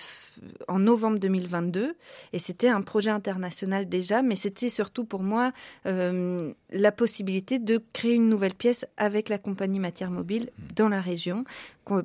en 0.67 0.79
novembre 0.79 1.19
2022. 1.19 1.95
Et 2.33 2.39
c'était 2.39 2.69
un 2.69 2.81
projet 2.81 3.11
international 3.11 3.87
déjà, 3.87 4.23
mais 4.23 4.35
c'était 4.35 4.71
surtout 4.71 5.05
pour 5.05 5.21
moi 5.21 5.51
euh, 5.85 6.51
la 6.71 6.91
possibilité 6.91 7.59
de 7.59 7.79
créer 7.93 8.15
une 8.15 8.29
nouvelle 8.29 8.55
pièce 8.55 8.85
avec 8.97 9.29
la 9.29 9.37
compagnie 9.37 9.77
Matière 9.79 10.09
Mobile 10.09 10.49
dans 10.75 10.89
la 10.89 11.01
région. 11.01 11.43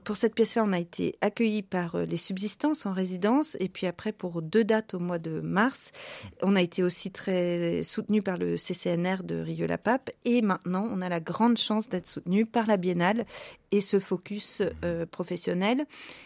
Pour 0.05 0.17
cette 0.17 0.35
pièce-là, 0.35 0.65
on 0.65 0.73
a 0.73 0.79
été 0.79 1.17
accueillis 1.21 1.63
par 1.63 1.95
euh, 1.95 2.05
les 2.07 2.17
subsistances 2.17 2.87
en 2.87 2.93
résidence 2.95 3.55
et 3.61 3.69
puis 3.69 3.87
après 3.87 4.13
pour 4.13 4.41
deux 4.41 4.65
dates 4.65 4.95
au 4.95 4.99
mois 4.99 5.19
de 5.19 5.41
mars, 5.41 5.91
on 6.43 6.57
a 6.57 6.63
été 6.63 6.83
aussi 6.83 7.11
très 7.11 7.83
soutenu 7.83 8.23
par 8.23 8.39
le 8.39 8.57
CCNR 8.57 9.23
de 9.25 9.37
Rieux-la-Pape 9.41 10.11
et 10.25 10.41
maintenant 10.41 10.89
on 10.91 11.03
a 11.03 11.11
la 11.11 11.21
grande 11.21 11.59
chance 11.59 11.91
d'être 11.91 12.07
soutenu 12.07 12.47
par 12.47 12.67
la 12.67 12.79
Biennale 12.79 13.27
et 13.73 13.83
ce 13.83 14.01
focus 14.01 14.63
euh, 14.85 15.05
professionnel. 15.05 15.85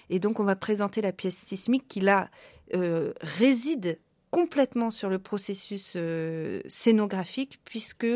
Et 0.09 0.21
donc 0.21 0.39
on 0.39 0.45
va 0.45 0.55
présenter 0.55 1.03
la 1.03 1.13
pièce 1.13 1.37
sismique 1.37 1.89
qui 1.89 2.01
là 2.01 2.31
euh, 2.75 3.13
réside 3.23 3.99
complètement 4.31 4.91
sur 4.91 5.09
le 5.09 5.19
processus 5.19 5.95
euh, 5.97 6.61
scénographique 6.69 7.61
puisque 7.65 8.07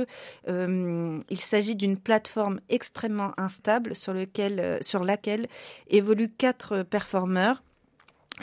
euh, 0.48 1.18
il 1.31 1.40
s'agit 1.40 1.77
d'une 1.77 1.98
plateforme 1.98 2.61
extrêmement 2.68 3.33
instable 3.38 3.94
sur, 3.94 4.12
lequel, 4.12 4.61
euh, 4.61 4.79
sur 4.81 5.05
laquelle 5.05 5.48
évoluent 5.88 6.33
quatre 6.37 6.83
performeurs. 6.83 7.62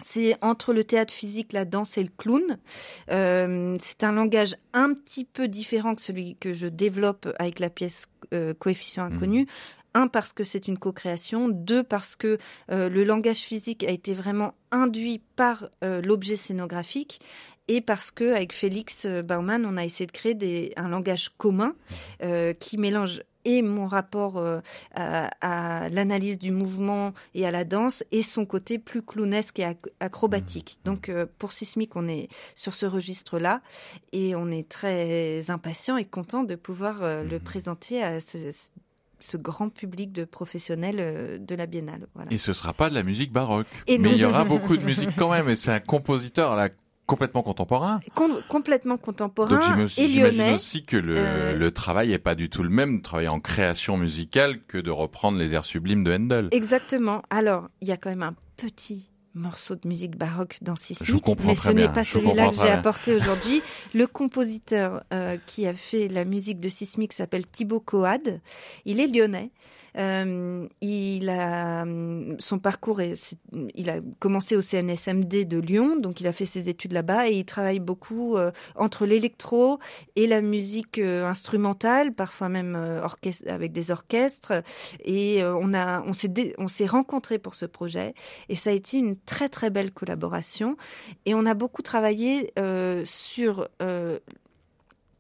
C'est 0.06 0.38
entre 0.44 0.74
le 0.74 0.84
théâtre 0.84 1.14
physique, 1.14 1.54
la 1.54 1.66
danse 1.66 1.98
et 1.98 2.04
le 2.04 2.10
clown. 2.16 2.58
Euh, 3.12 3.76
c'est 3.80 4.04
un 4.04 4.12
langage 4.12 4.56
un 4.74 4.94
petit 4.94 5.26
peu 5.26 5.48
différent 5.48 5.96
que 5.96 6.02
celui 6.02 6.36
que 6.36 6.54
je 6.54 6.68
développe 6.68 7.28
avec 7.40 7.60
la 7.60 7.70
pièce 7.70 8.06
euh, 8.34 8.54
Coefficient 8.54 9.06
inconnu. 9.06 9.48
Un, 9.96 10.08
parce 10.08 10.34
que 10.34 10.44
c'est 10.44 10.68
une 10.68 10.78
co-création. 10.78 11.50
Deux, 11.50 11.84
parce 11.84 12.16
que 12.16 12.38
euh, 12.72 12.90
le 12.90 13.04
langage 13.04 13.40
physique 13.40 13.84
a 13.84 13.90
été 13.90 14.14
vraiment 14.14 14.54
induit 14.72 15.22
par 15.36 15.70
l'objet 15.82 16.36
scénographique. 16.36 17.20
Et 17.70 17.82
parce 17.82 18.12
que 18.12 18.36
avec 18.36 18.52
Félix 18.52 19.06
euh, 19.06 19.22
Baumann, 19.22 19.66
on 19.66 19.78
a 19.78 19.86
essayé 19.86 20.08
de 20.08 20.12
créer 20.12 20.34
des, 20.34 20.74
un 20.76 20.90
langage 20.90 21.30
commun 21.38 21.76
euh, 22.24 22.52
qui 22.54 22.78
mélange 22.78 23.22
et 23.46 23.62
mon 23.62 23.88
rapport 23.88 24.38
euh, 24.38 24.60
à, 24.94 25.30
à 25.40 25.88
l'analyse 25.90 26.38
du 26.38 26.52
mouvement 26.52 27.14
et 27.34 27.46
à 27.46 27.52
la 27.52 27.64
danse 27.64 28.04
et 28.12 28.22
son 28.22 28.46
côté 28.46 28.80
plus 28.80 29.02
clownesque 29.02 29.60
et 29.60 29.64
ac- 29.64 29.90
acrobatique. 30.02 30.80
Donc 30.84 31.08
euh, 31.08 31.26
pour 31.38 31.54
Sismic, 31.54 31.96
on 31.96 32.08
est 32.10 32.28
sur 32.54 32.74
ce 32.74 32.86
registre-là 32.86 33.62
et 34.12 34.36
on 34.36 34.52
est 34.52 34.68
très 34.68 35.50
impatient 35.50 35.96
et 35.96 36.06
content 36.06 36.44
de 36.44 36.56
pouvoir 36.56 37.02
euh, 37.02 37.24
le 37.24 37.40
présenter 37.40 38.04
à 38.04 38.20
ce, 38.20 38.38
ce 39.20 39.38
grand 39.38 39.70
public 39.70 40.12
de 40.12 40.26
professionnels 40.26 41.40
de 41.40 41.56
la 41.56 41.66
Biennale. 41.66 42.08
Voilà. 42.16 42.32
Et 42.34 42.38
ce 42.38 42.54
sera 42.54 42.74
pas 42.74 42.90
de 42.90 42.96
la 42.96 43.04
musique 43.04 43.32
baroque. 43.32 43.68
Et 43.88 44.00
mais 44.00 44.12
il 44.12 44.18
y 44.18 44.26
aura 44.26 44.44
beaucoup 44.44 44.76
de 44.76 44.84
musique 44.84 45.16
quand 45.16 45.30
même. 45.32 45.48
Et 45.48 45.56
c'est 45.56 45.72
un 45.72 45.80
compositeur, 45.80 46.56
là, 46.56 46.70
complètement 47.10 47.42
contemporain. 47.42 48.00
complètement 48.48 48.98
contemporain. 48.98 49.50
Donc 49.50 49.90
j'imagine 49.98 50.54
aussi 50.54 50.84
que 50.84 50.96
le, 50.96 51.16
euh, 51.18 51.58
le 51.58 51.72
travail 51.72 52.14
est 52.14 52.20
pas 52.20 52.36
du 52.36 52.50
tout 52.50 52.62
le 52.62 52.70
même, 52.70 53.02
travailler 53.02 53.30
en 53.30 53.40
création 53.40 53.98
musicale 53.98 54.62
que 54.68 54.78
de 54.78 54.92
reprendre 54.92 55.40
les 55.40 55.54
airs 55.54 55.66
sublimes 55.66 56.04
de 56.04 56.14
Handel. 56.14 56.50
Exactement. 56.52 57.24
Alors, 57.30 57.68
il 57.82 57.88
y 57.88 57.92
a 57.92 57.98
quand 57.98 58.12
même 58.12 58.24
un 58.24 58.36
petit 58.58 59.10
morceau 59.36 59.76
de 59.76 59.88
musique 59.88 60.18
baroque 60.18 60.58
dans 60.62 60.76
Sismic, 60.76 61.24
mais 61.46 61.56
ce 61.56 61.70
n'est 61.70 61.88
pas 61.88 62.04
celui-là 62.04 62.50
que 62.50 62.56
j'ai 62.56 62.70
apporté 62.70 63.16
aujourd'hui. 63.16 63.62
Le 63.94 64.08
compositeur 64.08 65.04
euh, 65.14 65.38
qui 65.46 65.68
a 65.68 65.74
fait 65.74 66.08
la 66.08 66.26
musique 66.26 66.60
de 66.60 66.70
Sismic 66.70 67.14
s'appelle 67.14 67.46
Thibaut 67.46 67.80
Coad. 67.80 68.42
Il 68.86 69.00
est 69.00 69.08
lyonnais. 69.08 69.52
Euh, 69.98 70.68
il 70.82 71.30
a 71.30 71.84
son 72.38 72.60
parcours 72.60 73.02
est, 73.02 73.36
il 73.74 73.90
a 73.90 74.00
commencé 74.20 74.56
au 74.56 74.62
CNSMD 74.62 75.46
de 75.46 75.58
Lyon, 75.58 75.96
donc 75.96 76.22
il 76.22 76.28
a 76.28 76.32
fait 76.32 76.46
ses 76.46 76.70
études 76.70 76.94
là-bas 76.94 77.28
et 77.28 77.34
il 77.34 77.46
travaille 77.46 77.80
beaucoup 77.80 78.38
euh, 78.38 78.52
entre 78.76 79.08
l'électro 79.08 79.80
et 80.16 80.28
la 80.28 80.42
musique 80.42 81.00
instrumentale, 81.00 82.14
parfois 82.14 82.50
même 82.50 82.76
avec 83.48 83.72
des 83.72 83.92
orchestres. 83.92 84.54
Et 85.04 85.42
on 85.44 85.74
a, 85.74 86.04
on 86.04 86.14
s'est, 86.14 86.54
on 86.58 86.68
s'est 86.68 86.86
rencontrés 86.86 87.40
pour 87.40 87.56
ce 87.56 87.66
projet 87.66 88.14
et 88.48 88.56
ça 88.56 88.70
a 88.70 88.74
été 88.74 88.98
une 88.98 89.16
très 89.26 89.50
très 89.50 89.70
belle 89.70 89.92
collaboration 89.92 90.76
et 91.26 91.34
on 91.34 91.46
a 91.46 91.54
beaucoup 91.54 91.82
travaillé 91.82 92.52
euh, 92.58 93.04
sur 93.06 93.68
euh, 93.82 94.20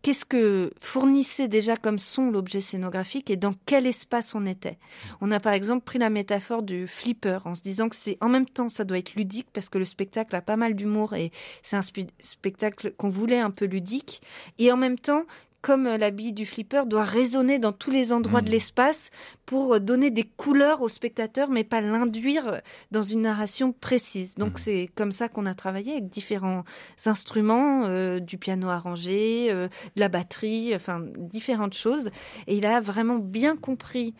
qu'est-ce 0.01 0.25
que 0.25 0.71
fournissait 0.79 1.47
déjà 1.47 1.75
comme 1.75 1.99
son 1.99 2.31
l'objet 2.31 2.61
scénographique 2.61 3.29
et 3.29 3.35
dans 3.35 3.53
quel 3.65 3.85
espace 3.85 4.33
on 4.35 4.45
était. 4.45 4.77
On 5.21 5.31
a 5.31 5.39
par 5.39 5.53
exemple 5.53 5.83
pris 5.83 5.99
la 5.99 6.09
métaphore 6.09 6.63
du 6.63 6.87
flipper 6.87 7.39
en 7.45 7.55
se 7.55 7.61
disant 7.61 7.89
que 7.89 7.95
c'est 7.95 8.17
en 8.21 8.29
même 8.29 8.47
temps 8.47 8.69
ça 8.69 8.83
doit 8.83 8.97
être 8.97 9.15
ludique 9.15 9.47
parce 9.53 9.69
que 9.69 9.77
le 9.77 9.85
spectacle 9.85 10.35
a 10.35 10.41
pas 10.41 10.57
mal 10.57 10.75
d'humour 10.75 11.13
et 11.13 11.31
c'est 11.63 11.75
un 11.75 11.81
spectacle 12.19 12.93
qu'on 12.97 13.09
voulait 13.09 13.39
un 13.39 13.51
peu 13.51 13.65
ludique 13.65 14.21
et 14.57 14.71
en 14.71 14.77
même 14.77 14.97
temps 14.97 15.23
comme 15.61 15.87
euh, 15.87 15.97
l'habit 15.97 16.33
du 16.33 16.45
flipper, 16.45 16.85
doit 16.85 17.03
résonner 17.03 17.59
dans 17.59 17.71
tous 17.71 17.91
les 17.91 18.13
endroits 18.13 18.41
de 18.41 18.49
hmm. 18.49 18.53
l'espace 18.53 19.09
pour 19.45 19.75
euh, 19.75 19.79
donner 19.79 20.11
des 20.11 20.23
couleurs 20.23 20.81
au 20.81 20.87
spectateur, 20.87 21.49
mais 21.49 21.63
pas 21.63 21.81
l'induire 21.81 22.61
dans 22.91 23.03
une 23.03 23.21
narration 23.21 23.73
précise. 23.73 24.35
Donc 24.35 24.53
hmm. 24.53 24.57
c'est 24.57 24.89
comme 24.95 25.11
ça 25.11 25.29
qu'on 25.29 25.45
a 25.45 25.53
travaillé 25.53 25.93
avec 25.93 26.09
différents 26.09 26.63
instruments, 27.05 27.85
euh, 27.85 28.19
du 28.19 28.37
piano 28.37 28.69
arrangé, 28.69 29.51
de 29.51 29.69
la 29.95 30.09
batterie, 30.09 30.73
enfin 30.75 31.01
différentes 31.17 31.73
choses. 31.73 32.09
Et 32.47 32.57
il 32.57 32.65
a 32.65 32.81
vraiment 32.81 33.17
bien 33.17 33.55
compris 33.55 34.13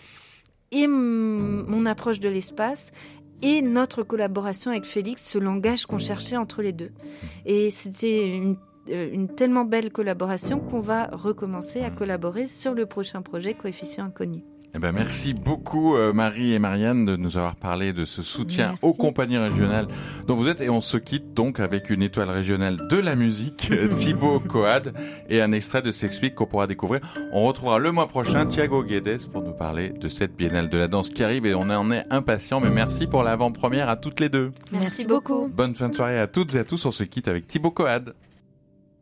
et 0.72 0.88
mon 0.88 1.86
approche 1.86 2.20
de 2.20 2.30
l'espace 2.30 2.92
et 3.42 3.62
notre 3.62 4.04
collaboration 4.04 4.72
avec 4.72 4.86
Félix, 4.86 5.26
ce 5.26 5.38
langage 5.38 5.86
qu'on 5.86 5.98
cherchait 5.98 6.38
entre 6.38 6.62
les 6.62 6.74
deux. 6.74 6.92
Et 7.46 7.72
c'était 7.72 8.30
une 8.30 8.54
euh, 8.54 8.56
une 8.92 9.28
tellement 9.28 9.66
belle 9.66 9.92
collaboration 9.92 10.60
qu'on 10.60 10.80
va 10.80 11.06
recommencer 11.12 11.82
à 11.84 11.90
collaborer 11.90 12.48
sur 12.48 12.74
le 12.74 12.86
prochain 12.86 13.22
projet 13.22 13.54
Coefficient 13.54 14.06
Inconnu. 14.06 14.44
Eh 14.76 14.80
ben 14.80 14.92
merci 14.92 15.34
beaucoup 15.34 15.96
euh, 15.96 16.14
Marie 16.14 16.54
et 16.54 16.60
Marianne 16.60 17.04
de 17.04 17.16
nous 17.16 17.38
avoir 17.38 17.56
parlé 17.56 17.92
de 17.92 18.06
ce 18.06 18.22
soutien 18.22 18.76
aux 18.84 18.94
compagnies 18.94 19.40
régionales 19.40 19.88
dont 20.28 20.36
vous 20.36 20.48
êtes 20.48 20.62
et 20.62 20.70
on 20.70 20.80
se 20.80 20.98
quitte 20.98 21.34
donc 21.34 21.60
avec 21.60 21.90
une 21.90 22.04
étoile 22.04 22.30
régionale 22.30 22.78
de 22.88 22.98
la 22.98 23.16
musique 23.16 23.72
Thibaut 23.96 24.40
Coad 24.40 24.94
et 25.28 25.42
un 25.42 25.52
extrait 25.54 25.82
de 25.82 25.92
S'explique 25.92 26.36
qu'on 26.36 26.46
pourra 26.46 26.68
découvrir. 26.68 27.02
On 27.32 27.46
retrouvera 27.46 27.80
le 27.80 27.92
mois 27.92 28.08
prochain 28.08 28.46
Thiago 28.46 28.84
Guedes 28.84 29.28
pour 29.32 29.42
nous 29.42 29.54
parler 29.54 29.90
de 29.90 30.08
cette 30.08 30.36
biennale 30.36 30.70
de 30.70 30.78
la 30.78 30.88
danse 30.88 31.10
qui 31.10 31.24
arrive 31.24 31.48
et 31.48 31.56
on 31.56 31.62
en 31.62 31.90
est 31.90 32.06
impatient 32.12 32.60
mais 32.60 32.70
merci 32.70 33.08
pour 33.08 33.24
l'avant-première 33.24 33.90
à 33.90 33.96
toutes 33.96 34.20
les 34.20 34.30
deux. 34.30 34.52
Merci 34.72 35.08
beaucoup. 35.08 35.48
Bonne 35.48 35.74
fin 35.74 35.90
de 35.90 35.96
soirée 35.96 36.20
à 36.20 36.28
toutes 36.28 36.54
et 36.54 36.60
à 36.60 36.64
tous. 36.64 36.86
On 36.86 36.92
se 36.92 37.04
quitte 37.04 37.28
avec 37.28 37.48
Thibaut 37.48 37.72
Coad. 37.72 38.14